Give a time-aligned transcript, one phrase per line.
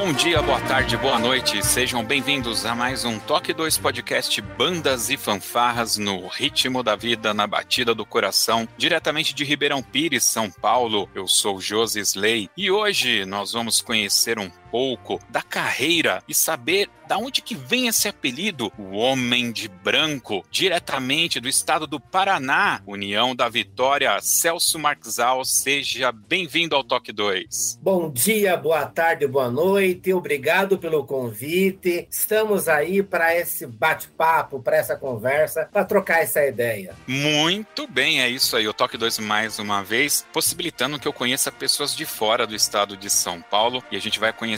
[0.00, 1.60] Bom dia, boa tarde, boa noite.
[1.66, 7.34] Sejam bem-vindos a mais um Toque 2 Podcast Bandas e Fanfarras no ritmo da vida,
[7.34, 11.08] na batida do coração, diretamente de Ribeirão Pires, São Paulo.
[11.16, 16.88] Eu sou Josi Slay e hoje nós vamos conhecer um pouco da carreira e saber
[17.06, 22.82] da onde que vem esse apelido, o Homem de Branco, diretamente do estado do Paraná,
[22.86, 27.78] União da Vitória, Celso Marxal, seja bem-vindo ao Toque 2.
[27.80, 32.06] Bom dia, boa tarde, boa noite, obrigado pelo convite.
[32.10, 36.94] Estamos aí para esse bate-papo, para essa conversa, para trocar essa ideia.
[37.06, 41.50] Muito bem, é isso aí, o Toque 2 mais uma vez, possibilitando que eu conheça
[41.50, 44.57] pessoas de fora do estado de São Paulo e a gente vai conhecer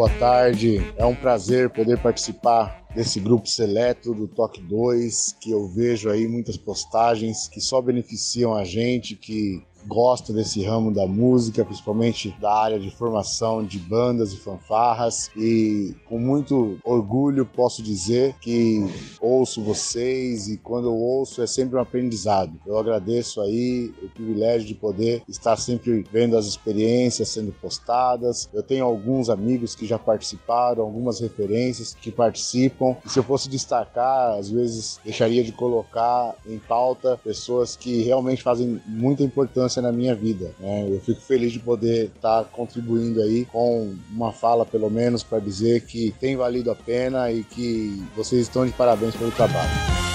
[0.00, 0.80] boa tarde.
[0.96, 6.26] É um prazer poder participar desse grupo seleto do Toque 2, que eu vejo aí
[6.26, 12.54] muitas postagens que só beneficiam a gente, que gosto desse ramo da música, principalmente da
[12.54, 15.28] área de formação de bandas e fanfarras.
[15.36, 18.86] E com muito orgulho posso dizer que
[19.20, 22.52] ouço vocês e quando eu ouço é sempre um aprendizado.
[22.64, 28.48] Eu agradeço aí o privilégio de poder estar sempre vendo as experiências sendo postadas.
[28.54, 32.96] Eu tenho alguns amigos que já participaram, algumas referências que participam.
[33.04, 38.40] E se eu fosse destacar, às vezes deixaria de colocar em pauta pessoas que realmente
[38.40, 40.52] fazem muita importância na minha vida.
[40.58, 40.88] Né?
[40.88, 45.82] Eu fico feliz de poder estar contribuindo aí com uma fala, pelo menos, para dizer
[45.82, 50.09] que tem valido a pena e que vocês estão de parabéns pelo trabalho.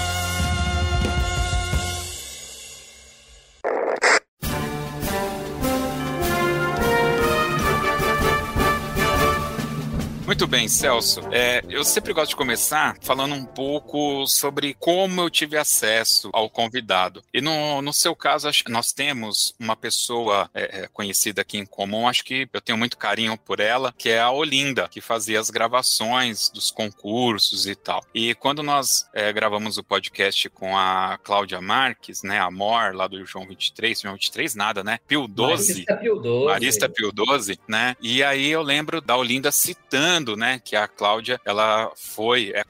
[10.46, 11.22] Muito bem, Celso.
[11.32, 16.48] É, eu sempre gosto de começar falando um pouco sobre como eu tive acesso ao
[16.48, 17.20] convidado.
[17.34, 22.06] E no, no seu caso, nós temos uma pessoa é, é, conhecida aqui em comum,
[22.06, 25.50] acho que eu tenho muito carinho por ela, que é a Olinda, que fazia as
[25.50, 28.04] gravações dos concursos e tal.
[28.14, 33.08] E quando nós é, gravamos o podcast com a Cláudia Marques, né, a Mor, lá
[33.08, 35.00] do João 23, João 23 nada, né?
[35.08, 35.72] Pio 12.
[35.72, 36.46] Marista Pio 12.
[36.46, 37.96] Marista Pio 12, né?
[38.00, 42.64] E aí eu lembro da Olinda citando né, que a Cláudia, ela foi, é,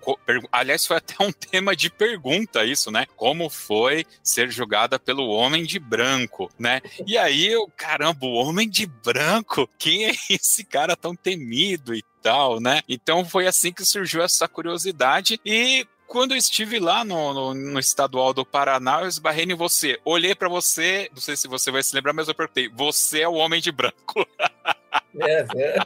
[0.53, 3.07] aliás, foi até um tema de pergunta isso, né?
[3.17, 6.81] Como foi ser julgada pelo homem de branco, né?
[7.07, 12.03] E aí eu, caramba, o homem de branco, quem é esse cara tão temido e
[12.23, 12.83] tal, né?
[12.89, 17.79] Então foi assim que surgiu essa curiosidade e quando eu estive lá no, no, no,
[17.79, 20.01] estadual do Paraná, eu esbarrei em você.
[20.05, 23.29] Olhei para você, não sei se você vai se lembrar, mas eu perguntei: você é
[23.29, 24.27] o homem de branco?
[25.19, 25.79] É, é.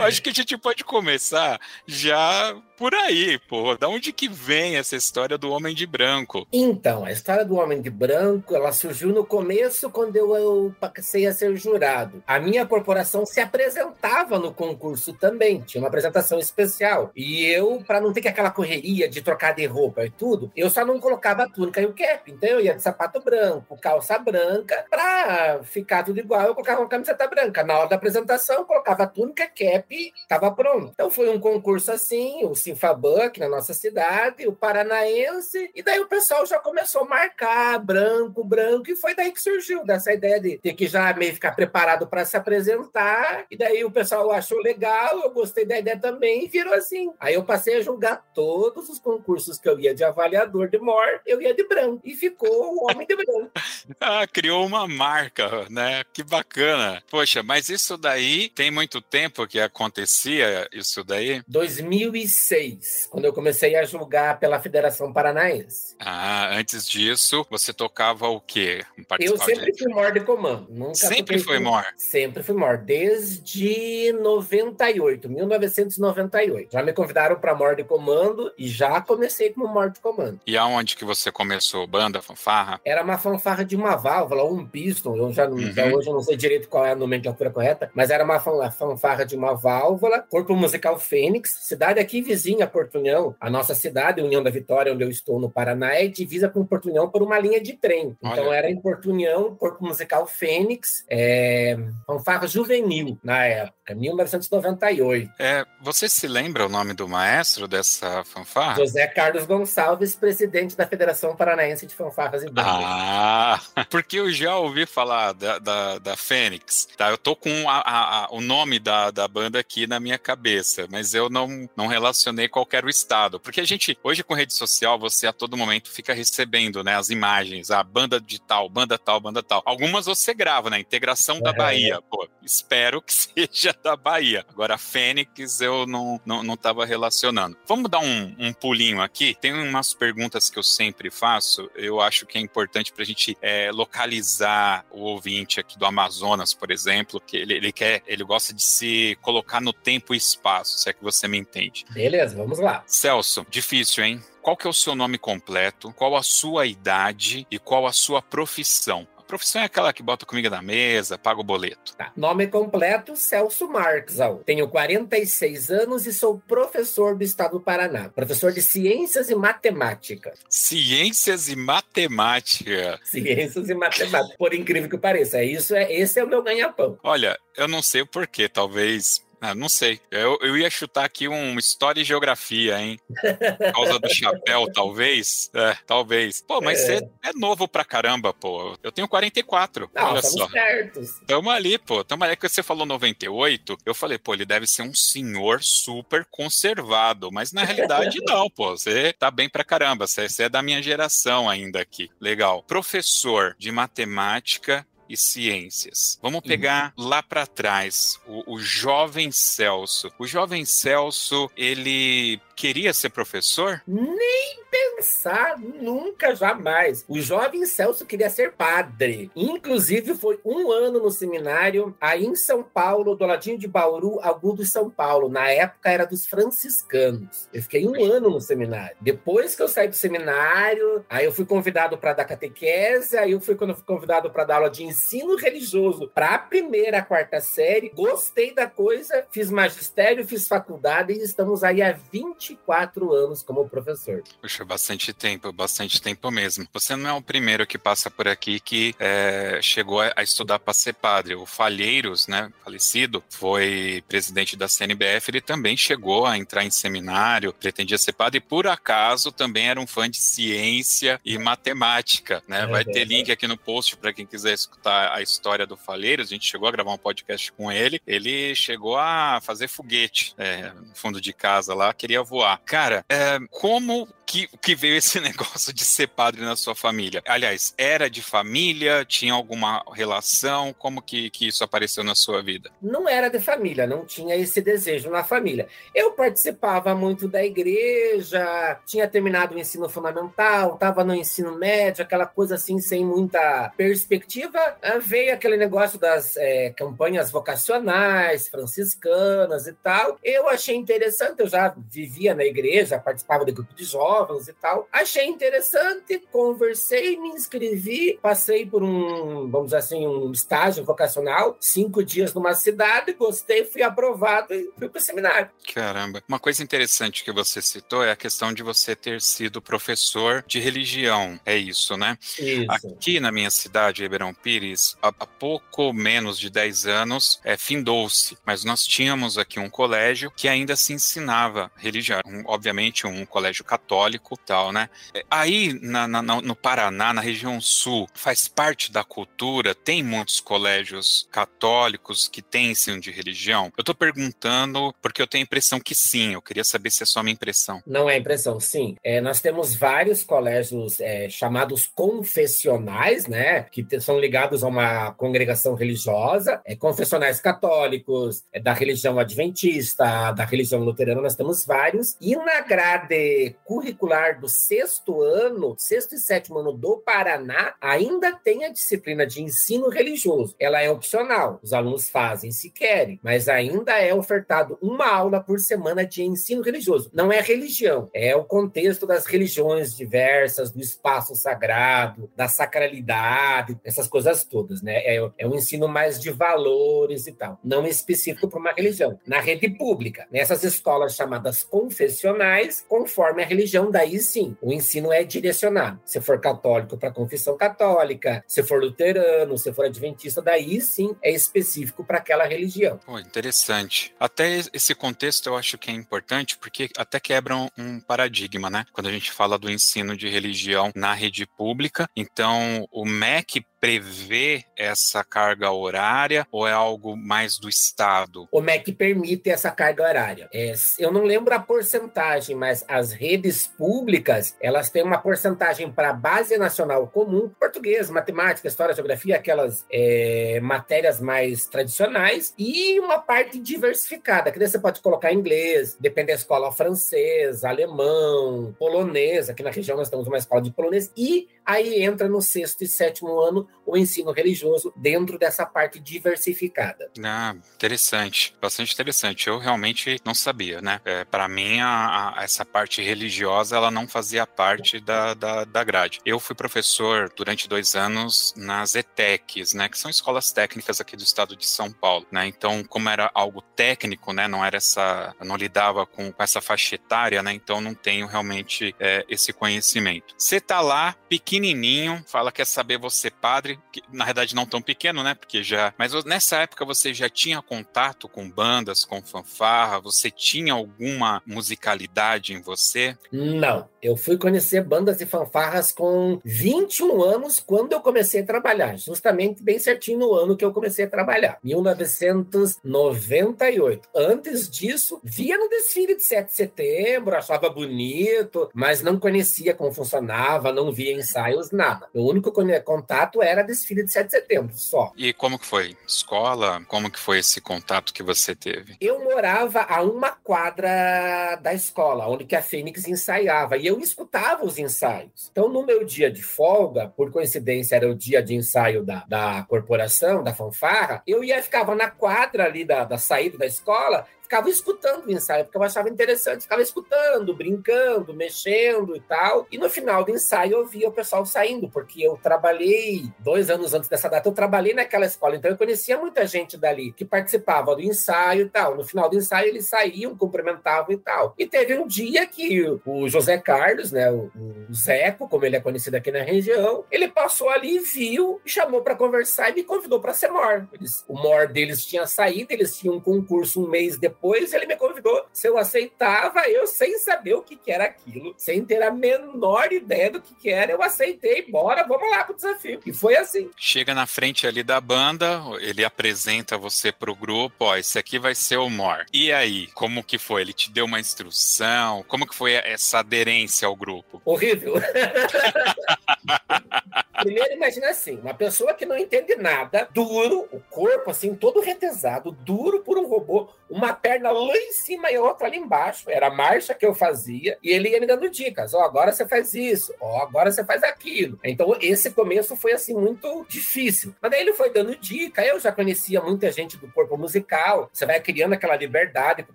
[0.00, 3.76] Acho que a gente pode começar já por aí, pô.
[3.76, 6.46] Da onde que vem essa história do Homem de Branco?
[6.52, 11.26] Então, a história do Homem de Branco, ela surgiu no começo quando eu, eu passei
[11.26, 12.22] a ser jurado.
[12.26, 17.10] A minha corporação se apresentava no concurso também, tinha uma apresentação especial.
[17.16, 20.70] E eu, para não ter que aquela correria de trocar de roupa e tudo, eu
[20.70, 22.30] só não colocava a túnica e o cap.
[22.30, 26.88] Então eu ia de sapato branco, calça branca, pra ficar tudo igual, eu colocava uma
[26.88, 30.90] camiseta branca na hora da apresentação formação, colocava túnica, cap, estava pronto.
[30.92, 35.98] Então foi um concurso assim, o Sinfaban, aqui na nossa cidade, o Paranaense, e daí
[36.00, 40.40] o pessoal já começou a marcar branco, branco, e foi daí que surgiu dessa ideia
[40.40, 44.58] de ter que já meio ficar preparado para se apresentar, e daí o pessoal achou
[44.58, 47.10] legal, eu gostei da ideia também, e virou assim.
[47.18, 51.20] Aí eu passei a julgar todos os concursos que eu ia de avaliador de MOR,
[51.26, 53.50] eu ia de branco, e ficou o homem de branco.
[54.00, 56.04] ah, criou uma marca, né?
[56.12, 57.02] Que bacana.
[57.10, 58.17] Poxa, mas isso daí
[58.54, 61.42] tem muito tempo que acontecia isso daí?
[61.46, 65.96] 2006, quando eu comecei a julgar pela Federação Paranaense.
[65.98, 68.84] Ah, antes disso, você tocava o quê?
[69.20, 69.78] Eu sempre de...
[69.78, 70.66] fui MOR de comando.
[70.70, 71.84] Nunca sempre foi MOR?
[71.96, 76.72] Sempre fui MOR, desde 98, 1998.
[76.72, 80.40] Já me convidaram para MOR de comando e já comecei como MOR de comando.
[80.46, 81.86] E aonde que você começou?
[81.86, 82.80] Banda, fanfarra?
[82.84, 85.16] Era uma fanfarra de uma válvula, um piston.
[85.16, 85.72] Eu já, uhum.
[85.72, 88.38] já hoje eu não sei direito qual é a nomenclatura correta, mas era uma
[88.70, 93.34] fanfarra de uma válvula, corpo musical Fênix, cidade aqui vizinha, Porto União.
[93.40, 96.90] A nossa cidade, União da Vitória, onde eu estou no Paraná, é divisa com Porto
[96.90, 98.16] União por uma linha de trem.
[98.22, 98.54] Então Olha.
[98.54, 105.32] era em Porto União, corpo musical Fênix, é, fanfarra juvenil na época, 1998.
[105.36, 108.76] É, você se lembra o nome do maestro dessa fanfarra?
[108.76, 112.64] José Carlos Gonçalves, presidente da Federação Paranaense de Fanfarras e Bandas.
[112.64, 113.60] Ah,
[113.90, 117.10] porque eu já ouvi falar da, da, da Fênix, tá?
[117.10, 120.86] Eu tô com a, a, a, o nome da, da banda aqui na minha cabeça,
[120.90, 123.40] mas eu não, não relacionei qualquer estado.
[123.40, 127.10] Porque a gente, hoje com rede social, você a todo momento fica recebendo né, as
[127.10, 129.62] imagens, a banda de tal, banda tal, banda tal.
[129.64, 130.78] Algumas você grava, né?
[130.78, 132.00] Integração da Bahia.
[132.10, 134.44] Pô, espero que seja da Bahia.
[134.48, 137.56] Agora, a Fênix eu não, não, não tava relacionando.
[137.66, 139.36] Vamos dar um, um pulinho aqui.
[139.40, 143.36] Tem umas perguntas que eu sempre faço, eu acho que é importante para a gente
[143.40, 148.52] é, localizar o ouvinte aqui do Amazonas, por exemplo, que ele, ele quer, ele gosta
[148.52, 151.84] de se colocar no tempo e espaço, se é que você me entende.
[151.90, 152.82] Beleza, vamos lá.
[152.86, 154.20] Celso, difícil, hein?
[154.42, 155.92] Qual que é o seu nome completo?
[155.92, 159.06] Qual a sua idade e qual a sua profissão?
[159.28, 161.94] Profissão é aquela que bota comida na mesa, paga o boleto.
[161.94, 162.10] Tá.
[162.16, 164.16] Nome completo: Celso Marques.
[164.44, 168.08] Tenho 46 anos e sou professor do Estado do Paraná.
[168.08, 170.32] Professor de Ciências e Matemática.
[170.48, 172.98] Ciências e Matemática.
[173.04, 174.36] Ciências e Matemática.
[174.38, 176.98] Por incrível que pareça, é isso é esse é o meu ganha-pão.
[177.02, 180.00] Olha, eu não sei o porquê, talvez ah, não sei.
[180.10, 182.98] Eu, eu ia chutar aqui um História e Geografia, hein?
[183.08, 185.50] Por causa do chapéu, talvez.
[185.54, 186.42] É, talvez.
[186.42, 187.28] Pô, mas você é.
[187.28, 187.32] é.
[187.34, 188.76] novo pra caramba, pô.
[188.82, 189.90] Eu tenho 44.
[189.94, 190.48] Não, olha só.
[190.48, 191.20] certos.
[191.26, 192.02] Tamo ali, pô.
[192.02, 192.36] Tamo ali.
[192.36, 197.30] Que você falou 98, eu falei, pô, ele deve ser um senhor super conservado.
[197.30, 198.76] Mas na realidade, não, pô.
[198.76, 200.06] Você tá bem pra caramba.
[200.06, 202.10] Você, você é da minha geração ainda aqui.
[202.20, 202.62] Legal.
[202.64, 206.18] Professor de matemática e ciências.
[206.22, 207.08] Vamos pegar uhum.
[207.08, 210.12] lá para trás o, o jovem Celso.
[210.18, 213.82] O jovem Celso, ele queria ser professor?
[213.86, 217.04] Nem pensar, nunca, jamais.
[217.08, 219.30] O jovem Celso queria ser padre.
[219.34, 224.64] Inclusive, foi um ano no seminário, aí em São Paulo, do ladinho de Bauru, Agudo
[224.64, 225.28] São Paulo.
[225.28, 227.48] Na época era dos franciscanos.
[227.52, 228.96] Eu fiquei um ano no seminário.
[229.00, 233.40] Depois que eu saí do seminário, aí eu fui convidado para dar catequese, aí eu
[233.40, 237.02] fui quando eu fui convidado para dar aula de ensino religioso para a primeira, a
[237.02, 237.90] quarta série.
[237.94, 243.68] Gostei da coisa, fiz magistério, fiz faculdade e estamos aí há 20 24 anos como
[243.68, 244.22] professor.
[244.40, 246.66] Puxa, bastante tempo, bastante tempo mesmo.
[246.72, 250.74] Você não é o primeiro que passa por aqui que é, chegou a, estudar para
[250.74, 251.34] ser padre.
[251.34, 257.52] O Falheiros, né, falecido, foi presidente da CNBF, ele também chegou a entrar em seminário,
[257.52, 262.66] pretendia ser padre e por acaso também era um fã de ciência e matemática, né?
[262.66, 266.28] Vai ter link aqui no post para quem quiser escutar a história do Falheiros.
[266.28, 268.00] A gente chegou a gravar um podcast com ele.
[268.06, 272.60] Ele chegou a fazer foguete é, no fundo de casa lá, queria voar voar.
[272.64, 277.22] Cara, é, como que, que veio esse negócio de ser padre na sua família?
[277.26, 279.04] Aliás, era de família?
[279.06, 280.74] Tinha alguma relação?
[280.74, 282.70] Como que, que isso apareceu na sua vida?
[282.80, 285.66] Não era de família, não tinha esse desejo na família.
[285.94, 292.26] Eu participava muito da igreja, tinha terminado o ensino fundamental, estava no ensino médio, aquela
[292.26, 294.58] coisa assim, sem muita perspectiva.
[294.82, 300.18] Ah, veio aquele negócio das é, campanhas vocacionais, franciscanas e tal.
[300.22, 304.17] Eu achei interessante, eu já vivia na igreja, participava do grupo de jovens
[304.48, 304.88] e tal.
[304.92, 312.02] Achei interessante, conversei, me inscrevi, passei por um, vamos dizer assim, um estágio vocacional, cinco
[312.02, 315.50] dias numa cidade, gostei, fui aprovado e fui para o seminário.
[315.74, 316.22] Caramba.
[316.28, 320.58] Uma coisa interessante que você citou é a questão de você ter sido professor de
[320.58, 321.38] religião.
[321.44, 322.18] É isso, né?
[322.38, 322.70] Isso.
[322.70, 328.36] Aqui na minha cidade, Ribeirão Pires, há, há pouco menos de 10 anos, é, findou-se,
[328.44, 333.64] mas nós tínhamos aqui um colégio que ainda se ensinava religião, um, obviamente um colégio
[333.64, 334.88] católico tal, né?
[335.14, 340.40] É, aí na, na, no Paraná, na região sul, faz parte da cultura, tem muitos
[340.40, 343.72] colégios católicos que têm ensino de religião.
[343.76, 347.06] Eu estou perguntando porque eu tenho a impressão que sim, eu queria saber se é
[347.06, 347.82] só minha impressão.
[347.86, 348.96] Não é impressão, sim.
[349.02, 353.62] É, nós temos vários colégios é, chamados confessionais, né?
[353.62, 360.44] Que são ligados a uma congregação religiosa, é, confessionais católicos, é, da religião adventista, da
[360.44, 362.16] religião luterana, nós temos vários.
[362.20, 363.97] E na grade curricular
[364.40, 369.88] do sexto ano, sexto e sétimo ano do Paraná, ainda tem a disciplina de ensino
[369.88, 370.54] religioso.
[370.58, 375.58] Ela é opcional, os alunos fazem se querem, mas ainda é ofertado uma aula por
[375.58, 377.10] semana de ensino religioso.
[377.12, 384.08] Não é religião, é o contexto das religiões diversas, do espaço sagrado, da sacralidade, essas
[384.08, 384.96] coisas todas, né?
[384.98, 389.18] É, é um ensino mais de valores e tal, não específico para uma religião.
[389.26, 395.24] Na rede pública, nessas escolas chamadas confessionais, conforme a religião, daí sim, o ensino é
[395.24, 396.00] direcionado.
[396.04, 401.30] Se for católico, para confissão católica, se for luterano, se for adventista, daí sim é
[401.30, 402.98] específico para aquela religião.
[403.04, 404.14] Pô, interessante.
[404.18, 408.84] Até esse contexto eu acho que é importante porque até quebra um paradigma, né?
[408.92, 414.64] Quando a gente fala do ensino de religião na rede pública, então o MEC prevê
[414.76, 418.48] essa carga horária ou é algo mais do Estado?
[418.50, 420.48] O MEC permite essa carga horária.
[420.52, 426.10] É, eu não lembro a porcentagem, mas as redes públicas elas têm uma porcentagem para
[426.10, 433.18] a base nacional comum, português, matemática, história, geografia, aquelas é, matérias mais tradicionais e uma
[433.18, 439.70] parte diversificada, que você pode colocar inglês, depende da escola francesa, alemão, polonês, aqui na
[439.70, 443.68] região nós temos uma escola de polonês, e aí entra no sexto e sétimo ano
[443.84, 447.10] o ensino religioso dentro dessa parte diversificada.
[447.22, 449.48] Ah, interessante, bastante interessante.
[449.48, 450.98] Eu realmente não sabia, né?
[451.04, 455.84] É, Para mim, a, a, essa parte religiosa ela não fazia parte da, da, da
[455.84, 456.20] grade.
[456.24, 459.90] Eu fui professor durante dois anos nas ETECs, né?
[459.90, 462.46] Que são escolas técnicas aqui do estado de São Paulo, né?
[462.46, 464.48] Então, como era algo técnico, né?
[464.48, 467.52] Não era essa, não lidava com, com essa faixa etária, né?
[467.52, 470.34] Então, não tenho realmente é, esse conhecimento.
[470.38, 471.14] Você tá lá,
[471.58, 475.34] pequenininho, fala quer saber você padre, que, na verdade não tão pequeno, né?
[475.34, 475.92] Porque já.
[475.98, 479.98] Mas nessa época você já tinha contato com bandas, com fanfarra?
[480.00, 483.18] Você tinha alguma musicalidade em você?
[483.32, 483.88] Não.
[484.00, 489.60] Eu fui conhecer bandas e fanfarras com 21 anos quando eu comecei a trabalhar, justamente
[489.60, 494.08] bem certinho no ano que eu comecei a trabalhar, 1998.
[494.14, 499.92] Antes disso, via no desfile de 7 de setembro, achava bonito, mas não conhecia como
[499.92, 501.12] funcionava, não via
[501.48, 502.08] ensaios, nada.
[502.14, 502.52] O único
[502.84, 505.12] contato era desfile de 7 de setembro, só.
[505.16, 505.96] E como que foi?
[506.06, 506.82] Escola?
[506.86, 508.96] Como que foi esse contato que você teve?
[509.00, 514.64] Eu morava a uma quadra da escola, onde que a Fênix ensaiava, e eu escutava
[514.64, 515.48] os ensaios.
[515.50, 519.64] Então, no meu dia de folga, por coincidência era o dia de ensaio da, da
[519.68, 524.70] corporação, da fanfarra, eu ia ficava na quadra ali da, da saída da escola ficava
[524.70, 529.66] escutando o ensaio, porque eu achava interessante, ficava escutando, brincando, mexendo e tal.
[529.70, 533.92] E no final do ensaio eu via o pessoal saindo, porque eu trabalhei, dois anos
[533.92, 537.94] antes dessa data, eu trabalhei naquela escola, então eu conhecia muita gente dali que participava
[537.94, 538.96] do ensaio e tal.
[538.96, 541.54] No final do ensaio eles saíam, cumprimentavam e tal.
[541.58, 544.50] E teve um dia que o José Carlos, né, o,
[544.94, 549.70] Zeco, como ele é conhecido aqui na região, ele passou ali, viu, chamou para conversar
[549.70, 550.88] e me convidou para ser MOR.
[550.94, 554.86] Eles, o MOR deles tinha saído, eles tinham um concurso um mês depois depois ele
[554.86, 559.02] me convidou se eu aceitava, eu sem saber o que, que era aquilo, sem ter
[559.02, 563.00] a menor ideia do que, que era, eu aceitei, bora, vamos lá pro desafio.
[563.04, 563.68] E foi assim.
[563.76, 568.54] Chega na frente ali da banda, ele apresenta você pro grupo, ó, esse aqui vai
[568.54, 569.26] ser o Mor.
[569.32, 570.62] E aí, como que foi?
[570.62, 572.24] Ele te deu uma instrução?
[572.28, 574.40] Como que foi essa aderência ao grupo?
[574.44, 574.94] Horrível.
[577.42, 582.52] Primeiro, imagina assim: uma pessoa que não entende nada, duro, o corpo assim, todo retesado,
[582.52, 586.30] duro por um robô, uma perna lá em cima e outra ali embaixo.
[586.30, 589.32] Era a marcha que eu fazia e ele ia me dando dicas: ó, oh, agora
[589.32, 591.58] você faz isso, ó, oh, agora você faz aquilo.
[591.64, 594.34] Então, esse começo foi assim muito difícil.
[594.40, 595.64] Mas daí ele foi dando dica.
[595.64, 598.10] Eu já conhecia muita gente do corpo musical.
[598.12, 599.74] Você vai criando aquela liberdade pro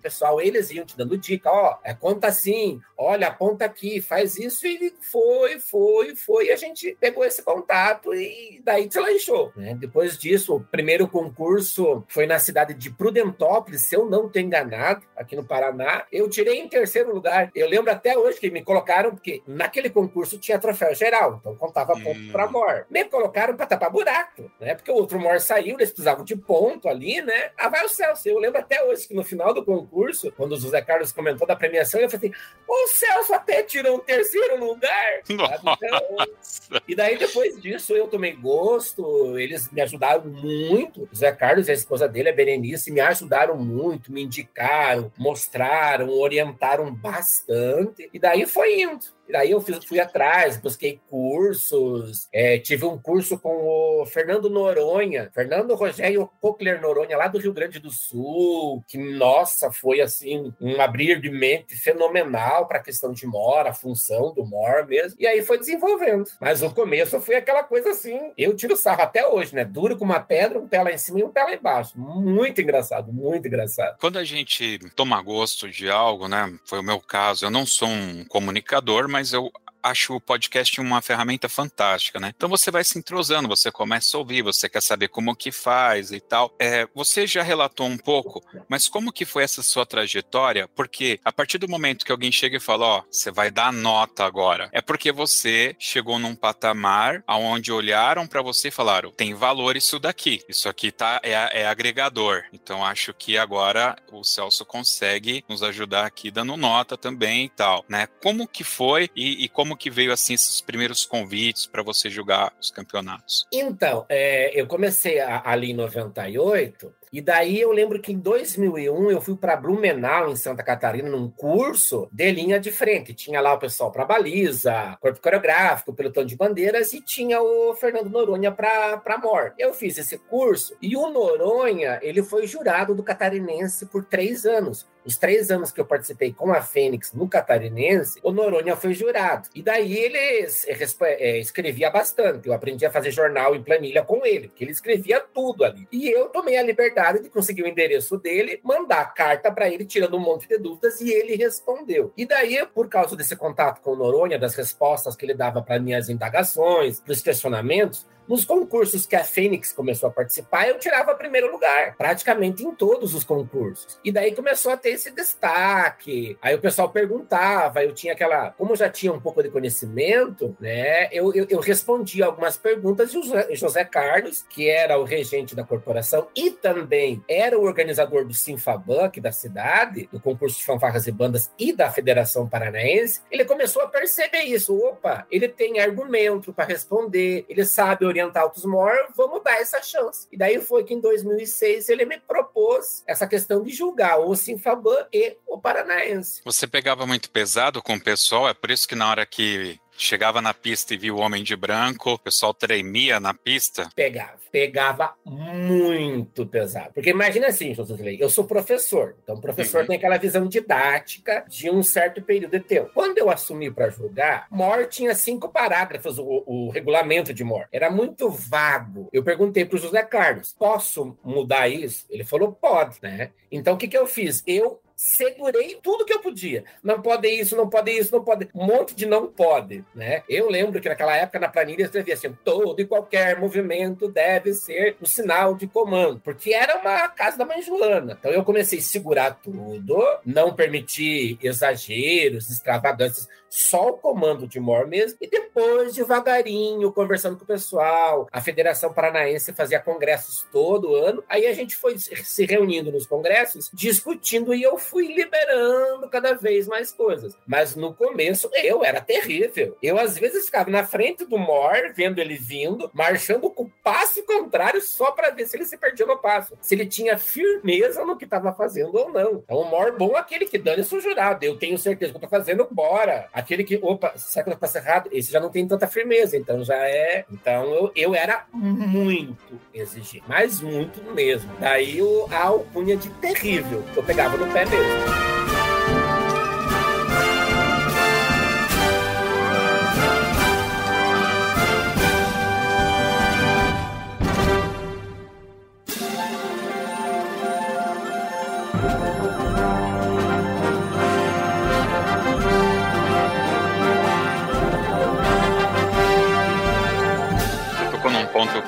[0.00, 4.36] pessoal, eles iam te dando dica: ó, oh, é, conta assim, olha, aponta aqui, faz
[4.36, 4.66] isso.
[4.66, 6.46] E foi, foi, foi.
[6.46, 9.52] E a gente pegou esse contato e daí deslanchou.
[9.56, 9.74] Né?
[9.78, 15.02] Depois disso, o primeiro concurso foi na cidade de Prudentópolis, se eu não tenho enganado,
[15.16, 16.04] aqui no Paraná.
[16.10, 17.50] Eu tirei em terceiro lugar.
[17.54, 21.92] Eu lembro até hoje que me colocaram, porque naquele concurso tinha troféu geral, então contava
[21.94, 22.30] ponto hum.
[22.32, 22.86] para Mor.
[22.90, 24.74] Me colocaram para tapar buraco, né?
[24.74, 27.50] Porque o outro Mor saiu, eles precisavam de ponto ali, né?
[27.56, 28.28] Ah, vai o Celso.
[28.28, 31.56] Eu lembro até hoje que no final do concurso, quando o José Carlos comentou da
[31.56, 35.22] premiação, eu falei assim: o Celso até tirou um terceiro lugar.
[35.84, 41.02] Então, e daí, depois disso, eu tomei gosto, eles me ajudaram muito.
[41.02, 46.10] O José Carlos e a esposa dele, a Berenice, me ajudaram muito, me indicaram, mostraram,
[46.10, 48.08] orientaram bastante.
[48.12, 49.06] E daí foi indo.
[49.28, 54.50] E daí eu fiz, fui atrás, busquei cursos, é, tive um curso com o Fernando
[54.50, 60.52] Noronha, Fernando Rogério Cochler Noronha, lá do Rio Grande do Sul, que, nossa, foi assim,
[60.60, 65.16] um abrir de mente fenomenal para a questão de MOR, a função do MOR mesmo.
[65.18, 66.24] E aí foi desenvolvendo.
[66.40, 69.64] Mas o começo foi aquela coisa assim, eu tiro sarro até hoje, né?
[69.64, 71.98] Duro com uma pedra, um pé lá em cima e um pé lá embaixo.
[71.98, 73.96] Muito engraçado, muito engraçado.
[73.98, 76.52] Quando a gente toma gosto de algo, né?
[76.64, 79.48] Foi o meu caso, eu não sou um comunicador, mas eu
[79.84, 82.32] acho o podcast uma ferramenta fantástica, né?
[82.34, 86.10] Então você vai se entrosando, você começa a ouvir, você quer saber como que faz
[86.10, 86.54] e tal.
[86.58, 90.66] É, você já relatou um pouco, mas como que foi essa sua trajetória?
[90.74, 93.72] Porque a partir do momento que alguém chega e fala, ó, oh, você vai dar
[93.72, 99.34] nota agora, é porque você chegou num patamar aonde olharam para você e falaram, tem
[99.34, 102.44] valor isso daqui, isso aqui tá é, é agregador.
[102.52, 107.84] Então acho que agora o Celso consegue nos ajudar aqui dando nota também e tal,
[107.88, 108.06] né?
[108.22, 112.08] Como que foi e, e como como que veio assim esses primeiros convites para você
[112.08, 113.46] jogar os campeonatos?
[113.52, 119.08] Então, é, eu comecei a, ali em 98 e daí eu lembro que em 2001
[119.08, 123.14] eu fui para Blumenau, em Santa Catarina, num curso de linha de frente.
[123.14, 128.10] Tinha lá o pessoal para baliza, corpo coreográfico, pelotão de bandeiras e tinha o Fernando
[128.10, 129.52] Noronha para MOR.
[129.56, 134.84] Eu fiz esse curso e o Noronha ele foi jurado do Catarinense por três anos.
[135.04, 139.50] Os três anos que eu participei com a Fênix no Catarinense, o Noronha foi jurado.
[139.54, 142.48] E daí ele é, escrevia bastante.
[142.48, 145.86] Eu aprendi a fazer jornal em planilha com ele, que ele escrevia tudo ali.
[145.92, 150.16] E eu tomei a liberdade de conseguir o endereço dele, mandar carta para ele, tirando
[150.16, 152.12] um monte de dúvidas, e ele respondeu.
[152.16, 155.78] E daí, por causa desse contato com o Noronha, das respostas que ele dava para
[155.78, 161.50] minhas indagações, dos questionamentos, nos concursos que a Fênix começou a participar, eu tirava primeiro
[161.50, 163.98] lugar, praticamente em todos os concursos.
[164.04, 166.36] E daí começou a ter esse destaque.
[166.40, 168.50] Aí o pessoal perguntava, eu tinha aquela.
[168.52, 171.08] Como eu já tinha um pouco de conhecimento, né?
[171.12, 175.64] Eu, eu, eu respondia algumas perguntas e o José Carlos, que era o regente da
[175.64, 181.12] corporação e também era o organizador do Sinfabank da cidade, do concurso de fanfarras e
[181.12, 184.76] bandas e da Federação Paranaense, ele começou a perceber isso.
[184.76, 190.28] Opa, ele tem argumento para responder, ele sabe orientar outros mor, vamos dar essa chance.
[190.30, 195.06] E daí foi que em 2006 ele me propôs essa questão de julgar o Sinfaban
[195.12, 196.40] e o Paranaense.
[196.44, 200.40] Você pegava muito pesado com o pessoal, é por isso que na hora que chegava
[200.40, 203.88] na pista e via o homem de branco, o pessoal tremia na pista?
[203.94, 206.92] Pegava, pegava muito pesado.
[206.94, 209.86] Porque imagina assim, Josué, eu sou professor, então o professor uhum.
[209.88, 212.90] tem aquela visão didática de um certo período de tempo.
[212.94, 217.66] Quando eu assumi para julgar, MOR tinha cinco parágrafos, o, o regulamento de MOR.
[217.72, 219.08] Era muito vago.
[219.12, 222.06] Eu perguntei para o José Carlos, posso mudar isso?
[222.10, 223.30] Ele falou, pode, né?
[223.50, 224.42] Então o que, que eu fiz?
[224.46, 226.64] Eu segurei tudo que eu podia.
[226.82, 228.48] Não pode isso, não pode isso, não pode.
[228.54, 230.22] Um monte de não pode, né?
[230.26, 234.96] Eu lembro que naquela época na planilha escrevia assim: todo e qualquer movimento deve ser
[234.98, 238.16] o um sinal de comando, porque era uma casa da mãe Joana.
[238.18, 244.84] Então eu comecei a segurar tudo, não permitir exageros, extravagâncias, só o comando de Mor
[244.88, 248.26] mesmo, e depois, devagarinho, conversando com o pessoal.
[248.32, 253.70] A Federação Paranaense fazia congressos todo ano, aí a gente foi se reunindo nos congressos,
[253.72, 257.36] discutindo e eu fui liberando cada vez mais coisas.
[257.46, 259.78] Mas no começo eu era terrível.
[259.80, 264.24] Eu às vezes ficava na frente do Mor, vendo ele vindo, marchando com o passo
[264.24, 266.58] contrário só para ver se ele se perdia no passo.
[266.60, 269.44] Se ele tinha firmeza no que estava fazendo ou não.
[269.44, 271.44] Então o Mor bom é aquele que dane-se o jurado.
[271.44, 273.28] Eu tenho certeza que eu tô fazendo, bora.
[273.44, 275.10] Aquele que, opa, será que eu faço errado?
[275.12, 277.26] Esse já não tem tanta firmeza, então já é.
[277.30, 281.50] Então eu, eu era muito exigente, mas muito mesmo.
[281.60, 285.23] Daí o, a alcunha de terrível, eu pegava no pé mesmo.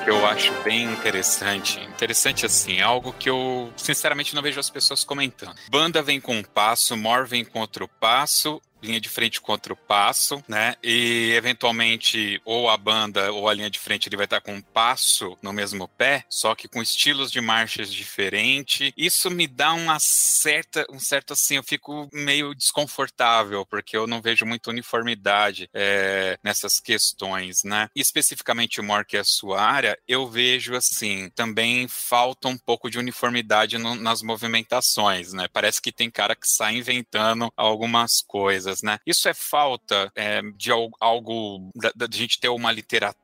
[0.07, 1.81] Que eu acho bem interessante.
[1.81, 5.53] Interessante assim, algo que eu sinceramente não vejo as pessoas comentando.
[5.69, 9.77] Banda vem com um passo, Mor vem com outro passo, linha de frente contra o
[9.77, 10.75] passo, né?
[10.83, 14.61] E eventualmente ou a banda ou a linha de frente ele vai estar com um
[14.61, 18.91] passo no mesmo pé, só que com estilos de marchas diferentes.
[18.95, 24.21] Isso me dá uma certa, um certo assim, eu fico meio desconfortável porque eu não
[24.21, 27.89] vejo muita uniformidade é, nessas questões, né?
[27.95, 32.57] E especificamente o Mor que é a sua área, eu vejo assim também falta um
[32.57, 35.47] pouco de uniformidade no, nas movimentações, né?
[35.51, 38.99] Parece que tem cara que sai inventando algumas coisas coisas, né?
[39.05, 43.17] Isso é falta é, de algo, da, da gente ter uma literatura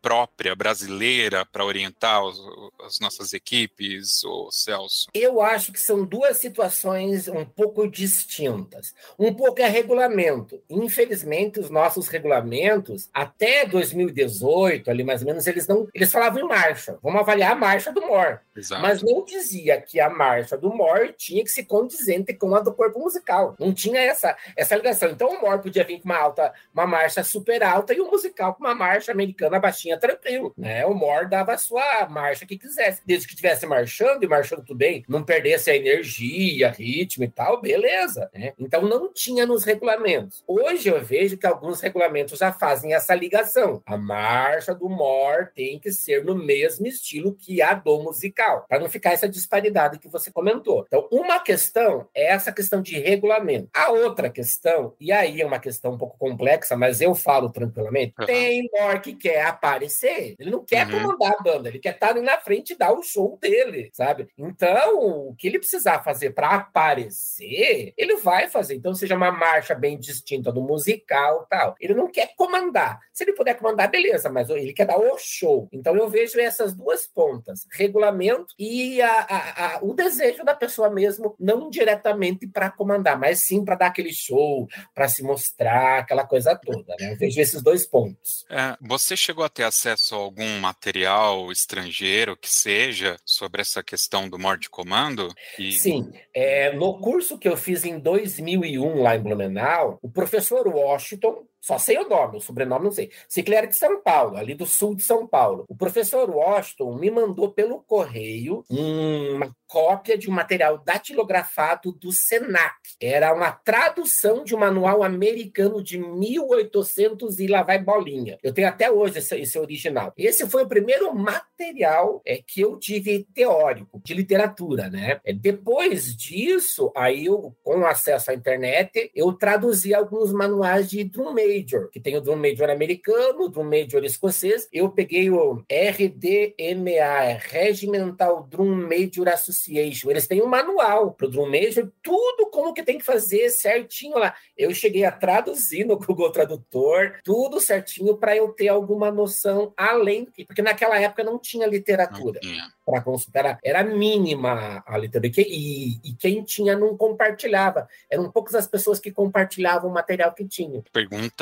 [0.00, 2.40] própria brasileira para orientar os,
[2.84, 5.06] as nossas equipes, o Celso?
[5.14, 8.94] Eu acho que são duas situações um pouco distintas.
[9.18, 10.60] Um pouco é regulamento.
[10.68, 15.88] Infelizmente, os nossos regulamentos, até 2018, ali mais ou menos, eles não.
[15.94, 16.98] Eles falavam em marcha.
[17.02, 18.40] Vamos avaliar a marcha do MOR.
[18.54, 18.82] Exato.
[18.82, 22.72] Mas não dizia que a marcha do MOR tinha que ser condizente com a do
[22.72, 23.54] corpo musical.
[23.58, 25.10] Não tinha essa, essa ligação.
[25.10, 28.54] Então o Mor podia vir com uma alta, uma marcha super alta e o musical
[28.54, 30.86] com uma marcha americana baixinha tranquilo, né?
[30.86, 34.76] O Mor dava a sua marcha que quisesse, desde que estivesse marchando e marchando tudo
[34.76, 38.52] bem, não perdesse a energia, ritmo e tal, beleza, né?
[38.58, 40.42] Então não tinha nos regulamentos.
[40.46, 43.82] Hoje eu vejo que alguns regulamentos já fazem essa ligação.
[43.84, 48.78] A marcha do Mor tem que ser no mesmo estilo que a do musical, para
[48.78, 50.84] não ficar essa disparidade que você comentou.
[50.86, 53.68] Então, uma questão é essa questão de regulamento.
[53.74, 58.14] A outra questão e aí é uma questão um pouco complexa, mas eu falo tranquilamente.
[58.18, 58.26] Uhum.
[58.26, 61.02] Tem Mor que quer aparecer, ele não quer uhum.
[61.02, 64.28] comandar a banda, ele quer estar ali na frente e dar o show dele, sabe?
[64.36, 68.74] Então, o que ele precisar fazer para aparecer, ele vai fazer.
[68.74, 71.74] Então, seja uma marcha bem distinta do musical tal.
[71.80, 73.00] Ele não quer comandar.
[73.12, 75.68] Se ele puder comandar, beleza, mas ele quer dar o show.
[75.72, 80.90] Então, eu vejo essas duas pontas: regulamento e a, a, a, o desejo da pessoa
[80.90, 86.26] mesmo, não diretamente para comandar, mas sim para dar aquele show para se mostrar, aquela
[86.26, 86.94] coisa toda.
[86.98, 87.12] Né?
[87.12, 88.44] Eu vejo esses dois pontos.
[88.50, 94.26] É, você chegou a ter acesso a algum material estrangeiro que seja sobre essa questão
[94.28, 95.28] do morte comando?
[95.58, 95.72] E...
[95.72, 96.10] Sim.
[96.32, 101.78] É, no curso que eu fiz em 2001 lá em Blumenau, o professor Washington só
[101.78, 103.10] sei o nome, o sobrenome não sei.
[103.36, 105.64] Ele era de São Paulo, ali do sul de São Paulo.
[105.68, 112.76] O professor Washington me mandou pelo correio uma cópia de um material datilografado do Senac.
[113.00, 118.38] Era uma tradução de um manual americano de 1800 e lá vai bolinha.
[118.44, 120.12] Eu tenho até hoje esse, esse original.
[120.16, 125.20] Esse foi o primeiro material é, que eu tive teórico de literatura, né?
[125.24, 131.34] É, depois disso, aí eu, com acesso à internet, eu traduzi alguns manuais de drum
[131.56, 134.68] major, que tem o drum major americano, o drum major escocês.
[134.72, 141.48] Eu peguei o RDMA, Regimental Drum Major Association eles têm um manual para o Drum
[141.48, 144.34] Major, tudo como que tem que fazer certinho lá.
[144.56, 150.26] Eu cheguei a traduzir no Google Tradutor, tudo certinho para eu ter alguma noção além,
[150.46, 152.40] porque naquela época não tinha literatura
[152.84, 157.88] para consultar, era mínima a literatura, e, e quem tinha não compartilhava.
[158.10, 160.82] Eram poucas as pessoas que compartilhavam o material que tinham.
[160.92, 161.35] Pergunta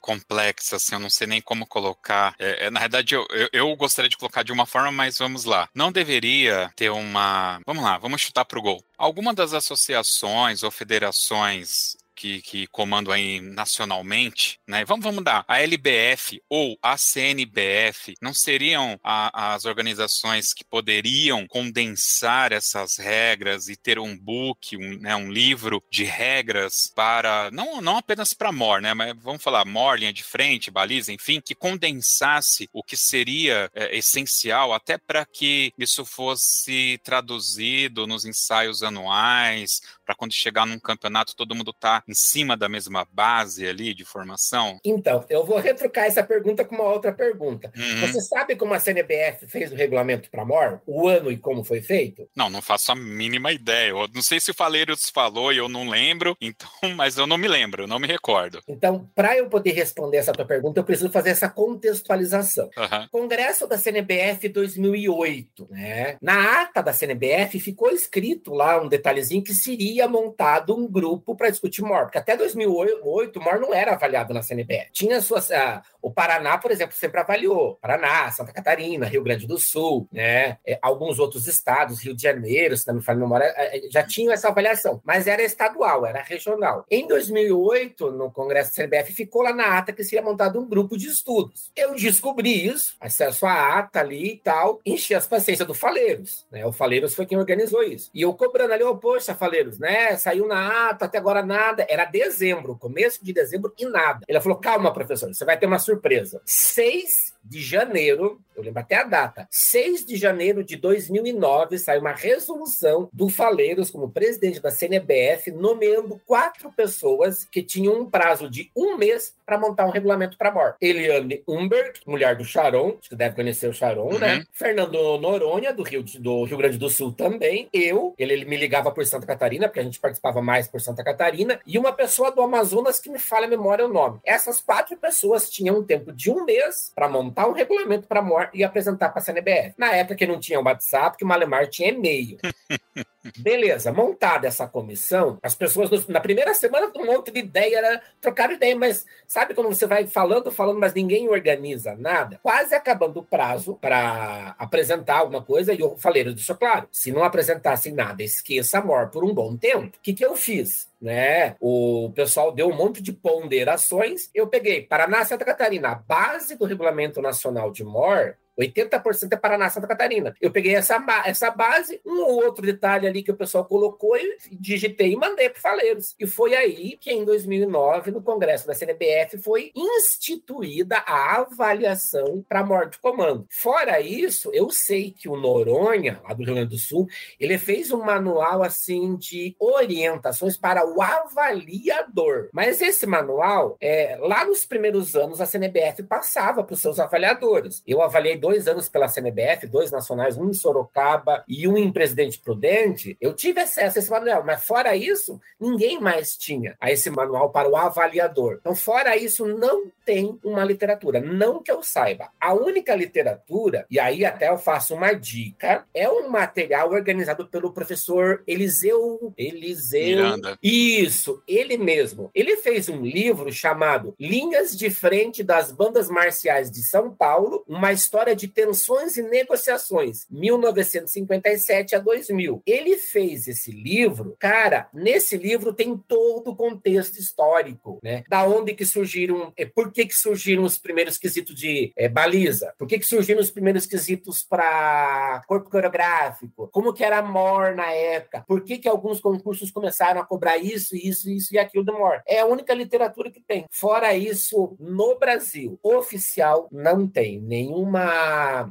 [0.00, 2.34] complexa, assim, eu não sei nem como colocar.
[2.38, 5.44] É, é, na verdade, eu, eu, eu gostaria de colocar de uma forma, mas vamos
[5.44, 5.68] lá.
[5.74, 8.84] Não deveria ter uma Vamos lá, vamos chutar para o gol.
[8.96, 14.84] Alguma das associações ou federações que, que comandam aí nacionalmente, né?
[14.84, 21.48] Vamos, vamos dar a LBF ou a CNBF não seriam a, as organizações que poderiam
[21.48, 27.80] condensar essas regras e ter um book, um, né, um livro de regras para não,
[27.80, 28.94] não apenas para MOR, né?
[28.94, 33.96] Mas vamos falar MOR, linha de frente, baliza, enfim, que condensasse o que seria é,
[33.96, 41.34] essencial até para que isso fosse traduzido nos ensaios anuais, para quando chegar num campeonato
[41.34, 44.78] todo mundo tá em cima da mesma base ali de formação?
[44.84, 47.72] Então, eu vou retrucar essa pergunta com uma outra pergunta.
[47.74, 48.06] Uhum.
[48.06, 50.80] Você sabe como a CNBF fez o regulamento para MOR?
[50.86, 52.28] O ano e como foi feito?
[52.36, 53.90] Não, não faço a mínima ideia.
[53.90, 57.38] Eu não sei se o Faleiros falou e eu não lembro, então, mas eu não
[57.38, 58.60] me lembro, eu não me recordo.
[58.68, 62.68] Então, para eu poder responder essa tua pergunta, eu preciso fazer essa contextualização.
[62.76, 63.08] Uhum.
[63.10, 66.16] Congresso da CNBF 2008, né?
[66.20, 71.50] Na ata da CNBF ficou escrito lá um detalhezinho que seria montado um grupo para
[71.50, 74.90] discutir MOR, porque até 2008 o MOR não era avaliado na CNBF.
[74.92, 75.50] Tinha suas.
[75.50, 77.78] Uh, o Paraná, por exemplo, sempre avaliou.
[77.80, 80.58] Paraná, Santa Catarina, Rio Grande do Sul, né?
[80.66, 84.32] É, alguns outros estados, Rio de Janeiro, se não me falha é, é, já tinham
[84.32, 86.84] essa avaliação, mas era estadual, era regional.
[86.90, 90.98] Em 2008, no Congresso da CNBF, ficou lá na ata que seria montado um grupo
[90.98, 91.70] de estudos.
[91.76, 96.66] Eu descobri isso, acesso à ata ali e tal, enchi as paciências do Faleiros, né?
[96.66, 98.10] O Faleiros foi quem organizou isso.
[98.12, 100.16] E eu cobrando ali, oh, poxa, Faleiros, né?
[100.16, 101.81] Saiu na ata, até agora nada.
[101.88, 104.20] Era dezembro, começo de dezembro e nada.
[104.28, 106.40] Ele falou, calma, professor, você vai ter uma surpresa.
[106.44, 112.12] 6 de janeiro, eu lembro até a data, 6 de janeiro de 2009, saiu uma
[112.12, 118.70] resolução do Faleiros como presidente da CNBF, nomeando quatro pessoas que tinham um prazo de
[118.76, 120.76] um mês para montar um regulamento para morte.
[120.80, 124.12] Eliane Humbert, mulher do Charon, acho que deve conhecer o Charon, né?
[124.12, 124.20] uhum.
[124.20, 124.44] né?
[124.52, 127.68] Fernando Noronha, do Rio, do Rio Grande do Sul também.
[127.72, 131.02] Eu, ele, ele, me ligava por Santa Catarina, porque a gente participava mais por Santa
[131.02, 131.60] Catarina.
[131.66, 134.20] E uma pessoa do Amazonas que me fala a memória o nome.
[134.24, 138.58] Essas quatro pessoas tinham um tempo de um mês para montar um regulamento para morte
[138.58, 139.74] e apresentar para a CNBF.
[139.76, 142.38] Na época que não tinha WhatsApp, que o Malemar tinha e-mail.
[143.38, 148.50] Beleza, montada essa comissão, as pessoas na primeira semana um monte de ideia, era trocar
[148.50, 152.40] ideia, mas sabe quando você vai falando, falando, mas ninguém organiza nada?
[152.42, 157.22] Quase acabando o prazo para apresentar alguma coisa, e eu falei, eu claro, se não
[157.22, 159.96] apresentasse nada, esqueça a MOR por um bom tempo.
[159.96, 160.90] O que, que eu fiz?
[161.02, 161.56] né?
[161.60, 164.30] O pessoal deu um monte de ponderações.
[164.32, 169.68] Eu peguei Paraná, Santa Catarina, a base do Regulamento Nacional de MOR 80% é Paraná,
[169.70, 170.34] Santa Catarina.
[170.40, 174.36] Eu peguei essa, essa base, um ou outro detalhe ali que o pessoal colocou e
[174.52, 176.14] digitei e mandei para Faleiros.
[176.18, 182.64] E foi aí que, em 2009, no Congresso da CNBF, foi instituída a avaliação para
[182.64, 183.46] morte de comando.
[183.50, 187.06] Fora isso, eu sei que o Noronha, lá do Rio Grande do Sul,
[187.38, 192.48] ele fez um manual assim de orientações para o avaliador.
[192.52, 197.82] Mas esse manual, é, lá nos primeiros anos, a CNBF passava para os seus avaliadores.
[197.86, 202.40] Eu avaliei dois anos pela CNBF, dois nacionais, um em Sorocaba e um em Presidente
[202.40, 207.08] Prudente, eu tive acesso a esse manual, mas fora isso, ninguém mais tinha a esse
[207.08, 208.58] manual para o avaliador.
[208.60, 212.30] Então, fora isso, não tem uma literatura, não que eu saiba.
[212.40, 217.72] A única literatura, e aí até eu faço uma dica, é um material organizado pelo
[217.72, 220.58] professor Eliseu Eliseu Miranda.
[220.60, 222.30] Isso, ele mesmo.
[222.34, 227.92] Ele fez um livro chamado Linhas de Frente das Bandas Marciais de São Paulo, uma
[227.92, 232.62] história de tensões e negociações, 1957 a 2000.
[232.66, 238.24] Ele fez esse livro, cara, nesse livro tem todo o contexto histórico, né?
[238.28, 242.74] Da onde que surgiram, é, por que que surgiram os primeiros quesitos de é, baliza,
[242.78, 247.74] por que que surgiram os primeiros quesitos para corpo coreográfico, como que era a MOR
[247.74, 251.84] na época, por que que alguns concursos começaram a cobrar isso, isso, isso e aquilo
[251.84, 252.22] do MOR.
[252.26, 253.66] É a única literatura que tem.
[253.70, 258.21] Fora isso, no Brasil, oficial, não tem nenhuma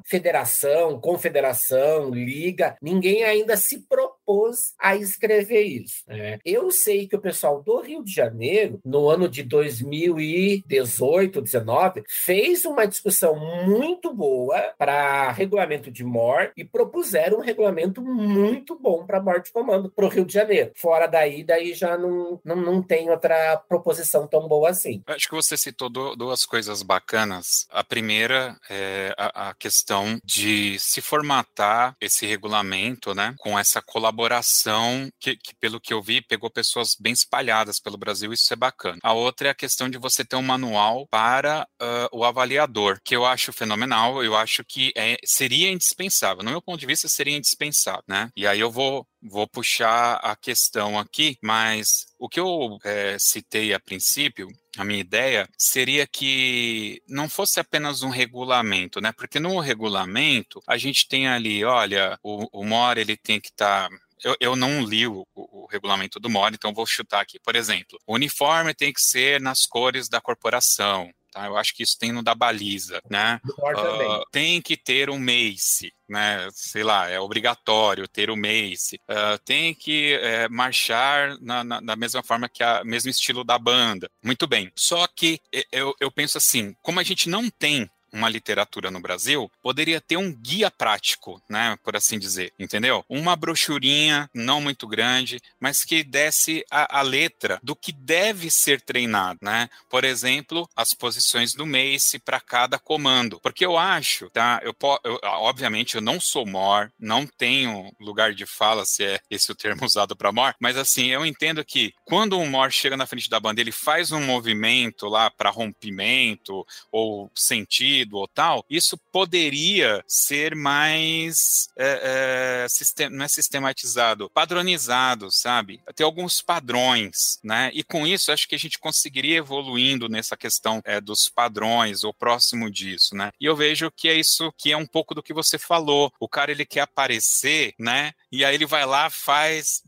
[0.05, 3.79] federação, confederação, liga, ninguém ainda se
[4.25, 6.03] propôs a escrever isso.
[6.07, 6.39] Né?
[6.45, 12.65] Eu sei que o pessoal do Rio de Janeiro, no ano de 2018, 19, fez
[12.65, 19.21] uma discussão muito boa para regulamento de MOR e propuseram um regulamento muito bom para
[19.21, 20.71] morte de comando para o Rio de Janeiro.
[20.75, 25.01] Fora daí, daí já não, não, não tem outra proposição tão boa assim.
[25.07, 27.67] Acho que você citou duas coisas bacanas.
[27.69, 34.10] A primeira é a, a questão de se formatar esse regulamento, né, com essa colaboração
[34.11, 38.55] elaboração que, que, pelo que eu vi, pegou pessoas bem espalhadas pelo Brasil, isso é
[38.55, 38.99] bacana.
[39.01, 43.15] A outra é a questão de você ter um manual para uh, o avaliador, que
[43.15, 46.43] eu acho fenomenal, eu acho que é, seria indispensável.
[46.43, 48.29] No meu ponto de vista, seria indispensável, né?
[48.35, 53.73] E aí eu vou vou puxar a questão aqui, mas o que eu é, citei
[53.73, 59.11] a princípio, a minha ideia seria que não fosse apenas um regulamento, né?
[59.11, 63.89] Porque no regulamento a gente tem ali, olha, o, o MOR ele tem que estar
[63.89, 67.39] tá eu, eu, não li o, o, o, regulamento do MOR, então vou chutar aqui.
[67.39, 71.11] Por exemplo, o uniforme tem que ser nas cores da corporação.
[71.31, 71.45] Tá?
[71.45, 73.39] Eu acho que isso tem no da baliza, né?
[73.47, 76.49] Uh, tem que ter um MACE, né?
[76.51, 78.99] Sei lá, é obrigatório ter o MACE.
[79.09, 83.57] Uh, tem que é, marchar na, na, na, mesma forma que a mesmo estilo da
[83.57, 84.09] banda.
[84.23, 84.71] Muito bem.
[84.75, 85.39] Só que
[85.71, 90.17] eu, eu penso assim, como a gente não tem uma literatura no Brasil, poderia ter
[90.17, 93.05] um guia prático, né, por assim dizer, entendeu?
[93.07, 98.81] Uma brochurinha não muito grande, mas que desse a, a letra do que deve ser
[98.81, 99.69] treinado, né?
[99.89, 104.61] Por exemplo, as posições do Mace para cada comando, porque eu acho, tá?
[104.63, 109.51] Eu, eu, obviamente eu não sou MOR, não tenho lugar de fala se é esse
[109.51, 113.05] o termo usado para MOR, mas assim eu entendo que quando um MOR chega na
[113.05, 118.97] frente da banda, ele faz um movimento lá para rompimento ou sentido ou tal, isso
[119.11, 125.81] poderia ser mais é, é, sistem não é sistematizado, padronizado, sabe?
[125.95, 127.71] Ter alguns padrões, né?
[127.73, 132.13] E com isso, acho que a gente conseguiria evoluindo nessa questão é, dos padrões ou
[132.13, 133.31] próximo disso, né?
[133.39, 136.11] E eu vejo que é isso que é um pouco do que você falou.
[136.19, 138.13] O cara ele quer aparecer, né?
[138.31, 139.81] E aí ele vai lá, faz.